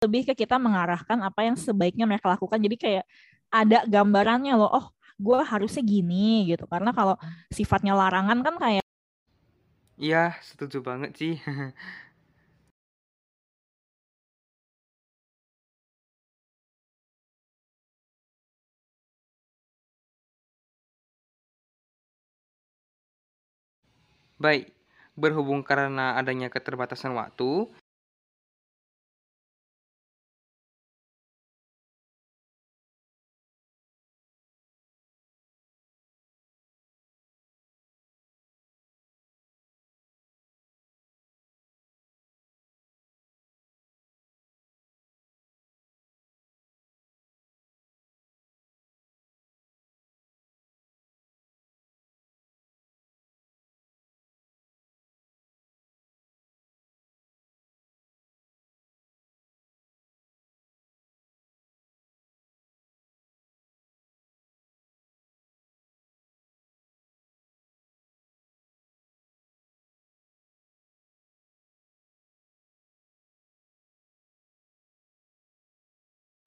lebih 0.00 0.32
ke 0.32 0.34
kita 0.44 0.56
mengarahkan 0.56 1.20
apa 1.20 1.44
yang 1.44 1.60
sebaiknya 1.60 2.08
mereka 2.08 2.32
lakukan. 2.32 2.56
Jadi 2.56 2.76
kayak 2.80 3.04
ada 3.52 3.84
gambarannya 3.84 4.56
loh. 4.56 4.72
Oh, 4.72 4.86
gue 5.20 5.38
harusnya 5.44 5.84
gini 5.84 6.48
gitu. 6.48 6.64
Karena 6.64 6.96
kalau 6.96 7.20
sifatnya 7.52 7.92
larangan 7.92 8.40
kan 8.40 8.56
kayak 8.56 8.84
Iya, 10.00 10.32
setuju 10.40 10.80
banget 10.80 11.12
sih. 11.20 11.36
Baik, 24.40 24.72
berhubung 25.20 25.60
karena 25.60 26.16
adanya 26.16 26.48
keterbatasan 26.48 27.12
waktu, 27.12 27.68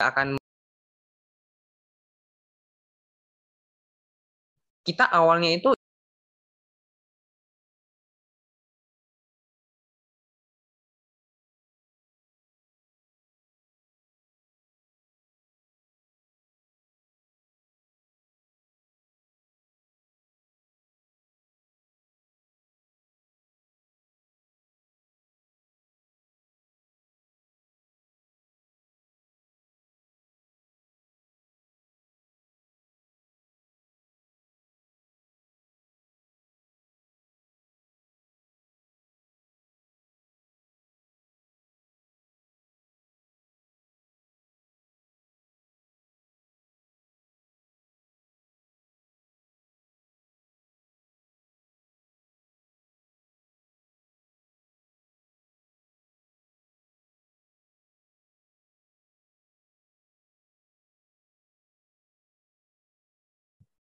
akan 0.02 0.36
kita 4.84 5.04
awalnya 5.08 5.50
itu 5.56 5.70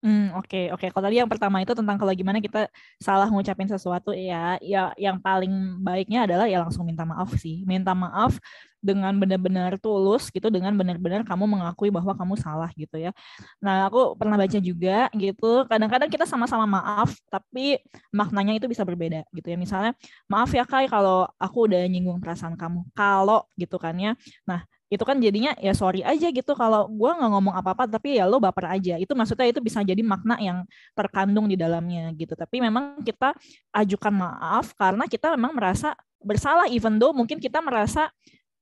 Hmm, 0.04 0.36
oke, 0.36 0.52
okay, 0.52 0.63
oke. 0.68 0.84
Okay. 0.84 0.88
Kalau 0.92 1.04
tadi 1.08 1.16
yang 1.24 1.32
pertama 1.32 1.63
itu 1.63 1.72
tentang 1.72 1.96
kalau 1.96 2.12
gimana 2.12 2.44
kita 2.44 2.68
salah 3.00 3.32
ngucapin 3.32 3.72
sesuatu, 3.72 4.12
ya, 4.12 4.60
ya 4.60 4.92
yang 5.00 5.16
paling 5.24 5.80
baiknya 5.80 6.28
adalah 6.28 6.44
ya 6.44 6.60
langsung 6.60 6.84
minta 6.84 7.08
maaf 7.08 7.32
sih. 7.39 7.63
Minta 7.63 7.96
maaf 7.96 8.36
dengan 8.84 9.16
benar-benar 9.16 9.80
tulus 9.80 10.28
gitu, 10.28 10.52
dengan 10.52 10.76
benar-benar 10.76 11.24
kamu 11.24 11.48
mengakui 11.48 11.88
bahwa 11.88 12.12
kamu 12.20 12.36
salah 12.36 12.68
gitu 12.76 13.00
ya. 13.00 13.16
Nah, 13.63 13.88
aku 13.88 14.20
pernah 14.20 14.36
baca 14.36 14.60
juga 14.60 15.08
gitu. 15.16 15.63
Kadang-kadang 15.72 16.12
kita 16.12 16.28
sama-sama 16.28 16.68
maaf, 16.68 17.16
tapi 17.32 17.80
maknanya 18.12 18.60
itu 18.60 18.68
bisa 18.68 18.84
berbeda 18.84 19.24
gitu 19.32 19.56
ya. 19.56 19.58
Misalnya, 19.58 19.96
maaf 20.28 20.52
ya 20.52 20.68
Kai 20.68 20.92
kalau 20.92 21.32
aku 21.39 21.72
udah 21.72 21.80
nyinggung 21.88 22.20
perasaan 22.20 22.60
kamu. 22.60 22.84
Kalau 22.92 23.48
gitu 23.56 23.80
kan 23.80 23.96
ya. 23.96 24.20
Nah, 24.44 24.68
itu 24.93 25.01
kan 25.01 25.17
jadinya 25.17 25.58
ya 25.58 25.73
sorry 25.73 26.06
aja 26.06 26.29
gitu 26.29 26.53
kalau 26.53 26.86
gue 26.86 27.10
nggak 27.10 27.32
ngomong 27.34 27.56
apa-apa 27.58 27.89
tapi 27.89 28.21
ya 28.21 28.29
lo 28.29 28.38
baper 28.38 28.69
aja. 28.69 29.01
Itu 29.01 29.17
maksudnya 29.17 29.49
itu 29.49 29.58
bisa 29.58 29.82
jadi 29.82 29.99
makna 30.06 30.38
yang 30.38 30.62
terkandung 30.93 31.49
di 31.49 31.58
dalamnya 31.58 32.13
gitu. 32.13 32.38
Tapi 32.38 32.62
memang 32.62 33.01
kita 33.01 33.34
ajukan 33.73 34.13
maaf 34.13 34.77
karena 34.77 35.10
kita 35.10 35.34
memang 35.34 35.58
merasa 35.58 35.97
bersalah 36.21 36.69
even 36.69 37.01
though 37.01 37.12
mungkin 37.12 37.41
kita 37.41 37.58
merasa 37.60 38.13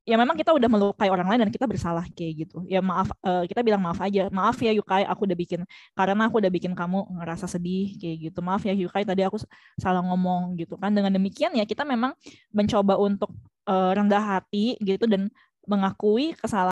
ya 0.01 0.17
memang 0.17 0.33
kita 0.33 0.49
udah 0.49 0.65
melukai 0.65 1.13
orang 1.13 1.29
lain 1.29 1.45
dan 1.45 1.51
kita 1.53 1.67
bersalah 1.69 2.07
kayak 2.15 2.47
gitu. 2.47 2.63
Ya 2.65 2.81
maaf 2.81 3.11
uh, 3.21 3.43
kita 3.45 3.61
bilang 3.61 3.83
maaf 3.83 3.99
aja. 4.01 4.31
Maaf 4.33 4.57
ya 4.63 4.73
Yukai 4.73 5.05
aku 5.05 5.29
udah 5.29 5.37
bikin 5.37 5.61
karena 5.93 6.23
aku 6.25 6.41
udah 6.41 6.51
bikin 6.51 6.73
kamu 6.73 7.05
ngerasa 7.21 7.45
sedih 7.45 7.93
kayak 7.99 8.31
gitu. 8.31 8.39
Maaf 8.41 8.65
ya 8.65 8.73
Yukai 8.73 9.05
tadi 9.05 9.21
aku 9.27 9.37
salah 9.77 10.01
ngomong 10.01 10.57
gitu 10.57 10.79
kan. 10.79 10.95
Dengan 10.95 11.13
demikian 11.13 11.53
ya 11.53 11.67
kita 11.67 11.85
memang 11.85 12.15
mencoba 12.49 12.97
untuk 12.97 13.29
uh, 13.69 13.91
rendah 13.93 14.39
hati 14.39 14.79
gitu 14.81 15.05
dan 15.05 15.29
mengakui 15.71 16.35
kesalahan 16.35 16.70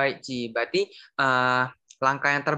Baik, 0.00 0.24
Ci. 0.24 0.48
Berarti 0.48 0.88
uh, 1.20 1.68
langkah 2.00 2.32
yang 2.32 2.40
ter 2.40 2.56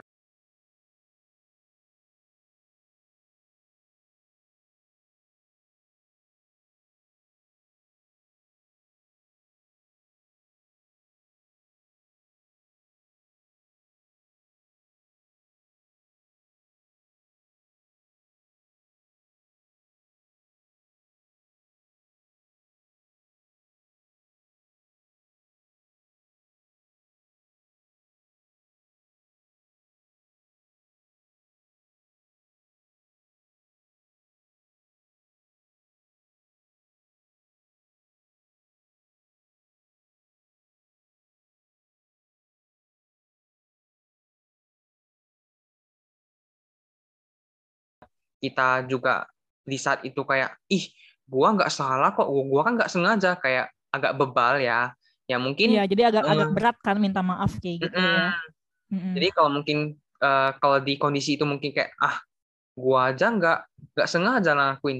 kita 48.42 48.82
juga 48.90 49.30
di 49.62 49.78
saat 49.78 50.02
itu 50.02 50.26
kayak 50.26 50.58
ih 50.66 50.90
gua 51.30 51.54
nggak 51.54 51.70
salah 51.70 52.10
kok 52.10 52.26
gua 52.26 52.66
kan 52.66 52.74
nggak 52.74 52.90
sengaja 52.90 53.38
kayak 53.38 53.70
agak 53.94 54.18
bebal 54.18 54.58
ya 54.58 54.90
ya 55.30 55.38
mungkin 55.38 55.70
iya 55.70 55.86
jadi 55.86 56.10
agak 56.10 56.24
uh, 56.26 56.32
agak 56.34 56.50
berat 56.50 56.76
kan 56.82 56.98
minta 56.98 57.22
maaf 57.22 57.54
kayak 57.62 57.86
gitu 57.86 57.94
mm 57.94 58.02
-mm. 58.02 58.10
ya 58.18 58.28
mm 58.90 58.98
-mm. 58.98 59.12
jadi 59.14 59.26
kalau 59.30 59.50
mungkin 59.54 59.78
uh, 60.18 60.50
kalau 60.58 60.82
di 60.82 60.98
kondisi 60.98 61.38
itu 61.38 61.46
mungkin 61.46 61.70
kayak 61.70 61.94
ah 62.02 62.18
gua 62.74 63.14
aja 63.14 63.30
nggak 63.30 63.58
nggak 63.94 64.08
sengaja 64.10 64.50
ngelakuin 64.58 64.98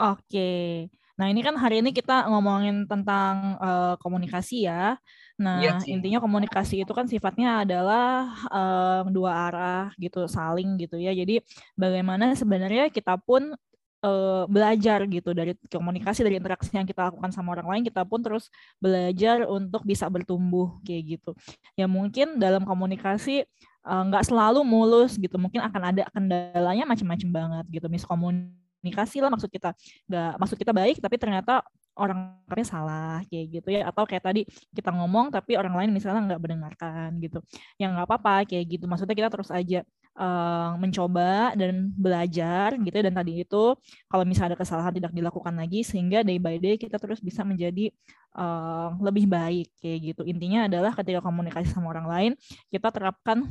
Oke. 0.00 0.88
Nah, 1.20 1.28
ini 1.28 1.44
kan 1.44 1.52
hari 1.60 1.84
ini 1.84 1.92
kita 1.92 2.24
ngomongin 2.32 2.88
tentang 2.88 3.60
uh, 3.60 3.92
komunikasi 4.00 4.64
ya. 4.64 4.96
Nah, 5.36 5.60
iya 5.60 5.76
intinya 5.84 6.16
komunikasi 6.16 6.80
itu 6.80 6.92
kan 6.96 7.04
sifatnya 7.04 7.60
adalah 7.68 8.32
uh, 8.48 9.04
dua 9.12 9.52
arah 9.52 9.86
gitu, 10.00 10.24
saling 10.24 10.80
gitu 10.80 10.96
ya. 10.96 11.12
Jadi 11.12 11.44
bagaimana 11.76 12.32
sebenarnya 12.32 12.88
kita 12.88 13.20
pun 13.20 13.52
uh, 14.00 14.48
belajar 14.48 15.04
gitu 15.04 15.36
dari 15.36 15.52
komunikasi 15.68 16.24
dari 16.24 16.40
interaksi 16.40 16.72
yang 16.72 16.88
kita 16.88 17.12
lakukan 17.12 17.28
sama 17.36 17.52
orang 17.52 17.68
lain 17.68 17.82
kita 17.84 18.00
pun 18.08 18.24
terus 18.24 18.48
belajar 18.80 19.44
untuk 19.44 19.84
bisa 19.84 20.08
bertumbuh 20.08 20.80
kayak 20.84 21.20
gitu 21.20 21.30
ya 21.76 21.84
mungkin 21.84 22.40
dalam 22.40 22.64
komunikasi 22.64 23.44
nggak 23.80 24.24
uh, 24.24 24.28
selalu 24.28 24.60
mulus 24.64 25.16
gitu 25.16 25.36
mungkin 25.40 25.64
akan 25.64 25.82
ada 25.92 26.02
kendalanya 26.12 26.84
macam-macam 26.84 27.28
banget 27.32 27.64
gitu 27.80 27.86
miskomunikasi 27.88 28.59
komunikasi 28.80 29.20
lah 29.20 29.28
maksud 29.28 29.52
kita. 29.52 29.76
Nggak 30.08 30.32
maksud 30.40 30.56
kita 30.56 30.72
baik 30.72 30.96
tapi 31.04 31.16
ternyata 31.20 31.60
orang 32.00 32.40
lainnya 32.48 32.64
salah 32.66 33.20
kayak 33.28 33.60
gitu 33.60 33.68
ya. 33.76 33.84
Atau 33.92 34.08
kayak 34.08 34.24
tadi 34.24 34.48
kita 34.72 34.88
ngomong 34.90 35.28
tapi 35.28 35.60
orang 35.60 35.76
lain 35.76 35.90
misalnya 35.92 36.34
nggak 36.34 36.40
mendengarkan 36.40 37.10
gitu. 37.20 37.38
Yang 37.76 37.90
nggak 38.00 38.06
apa-apa 38.08 38.34
kayak 38.48 38.64
gitu. 38.72 38.84
Maksudnya 38.88 39.12
kita 39.12 39.28
terus 39.28 39.52
aja 39.52 39.84
uh, 40.16 40.80
mencoba 40.80 41.52
dan 41.54 41.92
belajar 41.94 42.74
gitu 42.80 42.94
ya. 42.96 43.04
dan 43.12 43.14
tadi 43.20 43.44
itu 43.44 43.76
kalau 44.08 44.24
misalnya 44.24 44.56
ada 44.56 44.58
kesalahan 44.58 44.92
tidak 44.96 45.12
dilakukan 45.12 45.54
lagi 45.54 45.84
sehingga 45.84 46.24
day 46.24 46.40
by 46.40 46.56
day 46.56 46.80
kita 46.80 46.96
terus 46.96 47.20
bisa 47.20 47.44
menjadi 47.44 47.92
uh, 48.34 48.96
lebih 49.04 49.28
baik 49.28 49.68
kayak 49.78 49.98
gitu. 50.14 50.22
Intinya 50.24 50.66
adalah 50.66 50.96
ketika 50.96 51.20
komunikasi 51.20 51.68
sama 51.68 51.92
orang 51.92 52.08
lain 52.08 52.32
kita 52.72 52.88
terapkan 52.88 53.44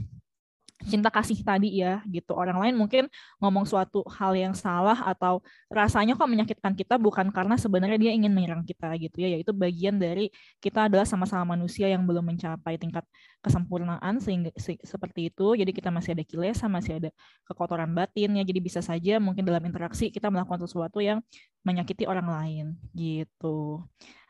cinta 0.87 1.11
kasih 1.11 1.43
tadi 1.43 1.83
ya 1.83 1.99
gitu. 2.07 2.31
Orang 2.31 2.63
lain 2.63 2.75
mungkin 2.79 3.11
ngomong 3.43 3.67
suatu 3.67 4.05
hal 4.07 4.31
yang 4.37 4.55
salah 4.55 4.95
atau 5.03 5.43
rasanya 5.67 6.15
kok 6.15 6.29
menyakitkan 6.31 6.71
kita 6.71 6.95
bukan 6.95 7.27
karena 7.35 7.59
sebenarnya 7.59 7.99
dia 7.99 8.11
ingin 8.15 8.31
menyerang 8.31 8.63
kita 8.63 8.95
gitu 8.95 9.19
ya. 9.19 9.35
Yaitu 9.35 9.51
bagian 9.51 9.99
dari 9.99 10.31
kita 10.63 10.87
adalah 10.87 11.03
sama-sama 11.03 11.57
manusia 11.57 11.91
yang 11.91 12.07
belum 12.07 12.23
mencapai 12.23 12.79
tingkat 12.79 13.03
kesempurnaan 13.43 14.23
sehingga 14.23 14.55
se 14.55 14.79
seperti 14.79 15.27
itu. 15.27 15.55
Jadi 15.59 15.71
kita 15.75 15.91
masih 15.91 16.15
ada 16.15 16.23
kilesa 16.23 16.71
masih 16.71 17.03
ada 17.03 17.09
kekotoran 17.43 17.91
batin 17.91 18.39
ya. 18.39 18.43
Jadi 18.47 18.59
bisa 18.63 18.79
saja 18.79 19.19
mungkin 19.19 19.43
dalam 19.43 19.63
interaksi 19.67 20.07
kita 20.07 20.31
melakukan 20.31 20.63
sesuatu 20.63 21.03
yang 21.03 21.19
menyakiti 21.67 22.07
orang 22.07 22.27
lain 22.31 22.65
gitu 22.95 23.83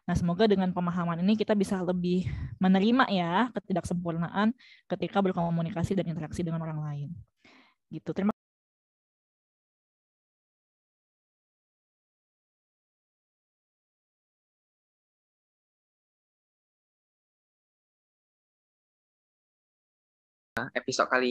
Nah, 0.10 0.18
semoga 0.18 0.50
dengan 0.50 0.74
pemahaman 0.74 1.22
ini 1.22 1.38
kita 1.38 1.54
bisa 1.54 1.78
lebih 1.86 2.26
menerima 2.58 3.06
ya 3.14 3.54
ketidaksempurnaan 3.54 4.58
ketika 4.90 5.22
berkomunikasi 5.22 5.94
dan 5.94 6.10
interaksi 6.10 6.42
dengan 6.42 6.66
orang 6.66 6.82
lain. 6.82 7.10
Gitu. 7.94 8.10
Terima 8.18 8.34
episode 20.74 21.06
kali 21.14 21.30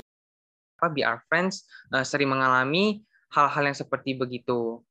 apa 0.79 0.87
Be 0.95 1.03
Our 1.03 1.19
Friends 1.27 1.67
uh, 1.91 2.07
sering 2.07 2.31
mengalami 2.31 3.03
hal-hal 3.35 3.67
yang 3.67 3.75
seperti 3.75 4.15
begitu. 4.15 4.87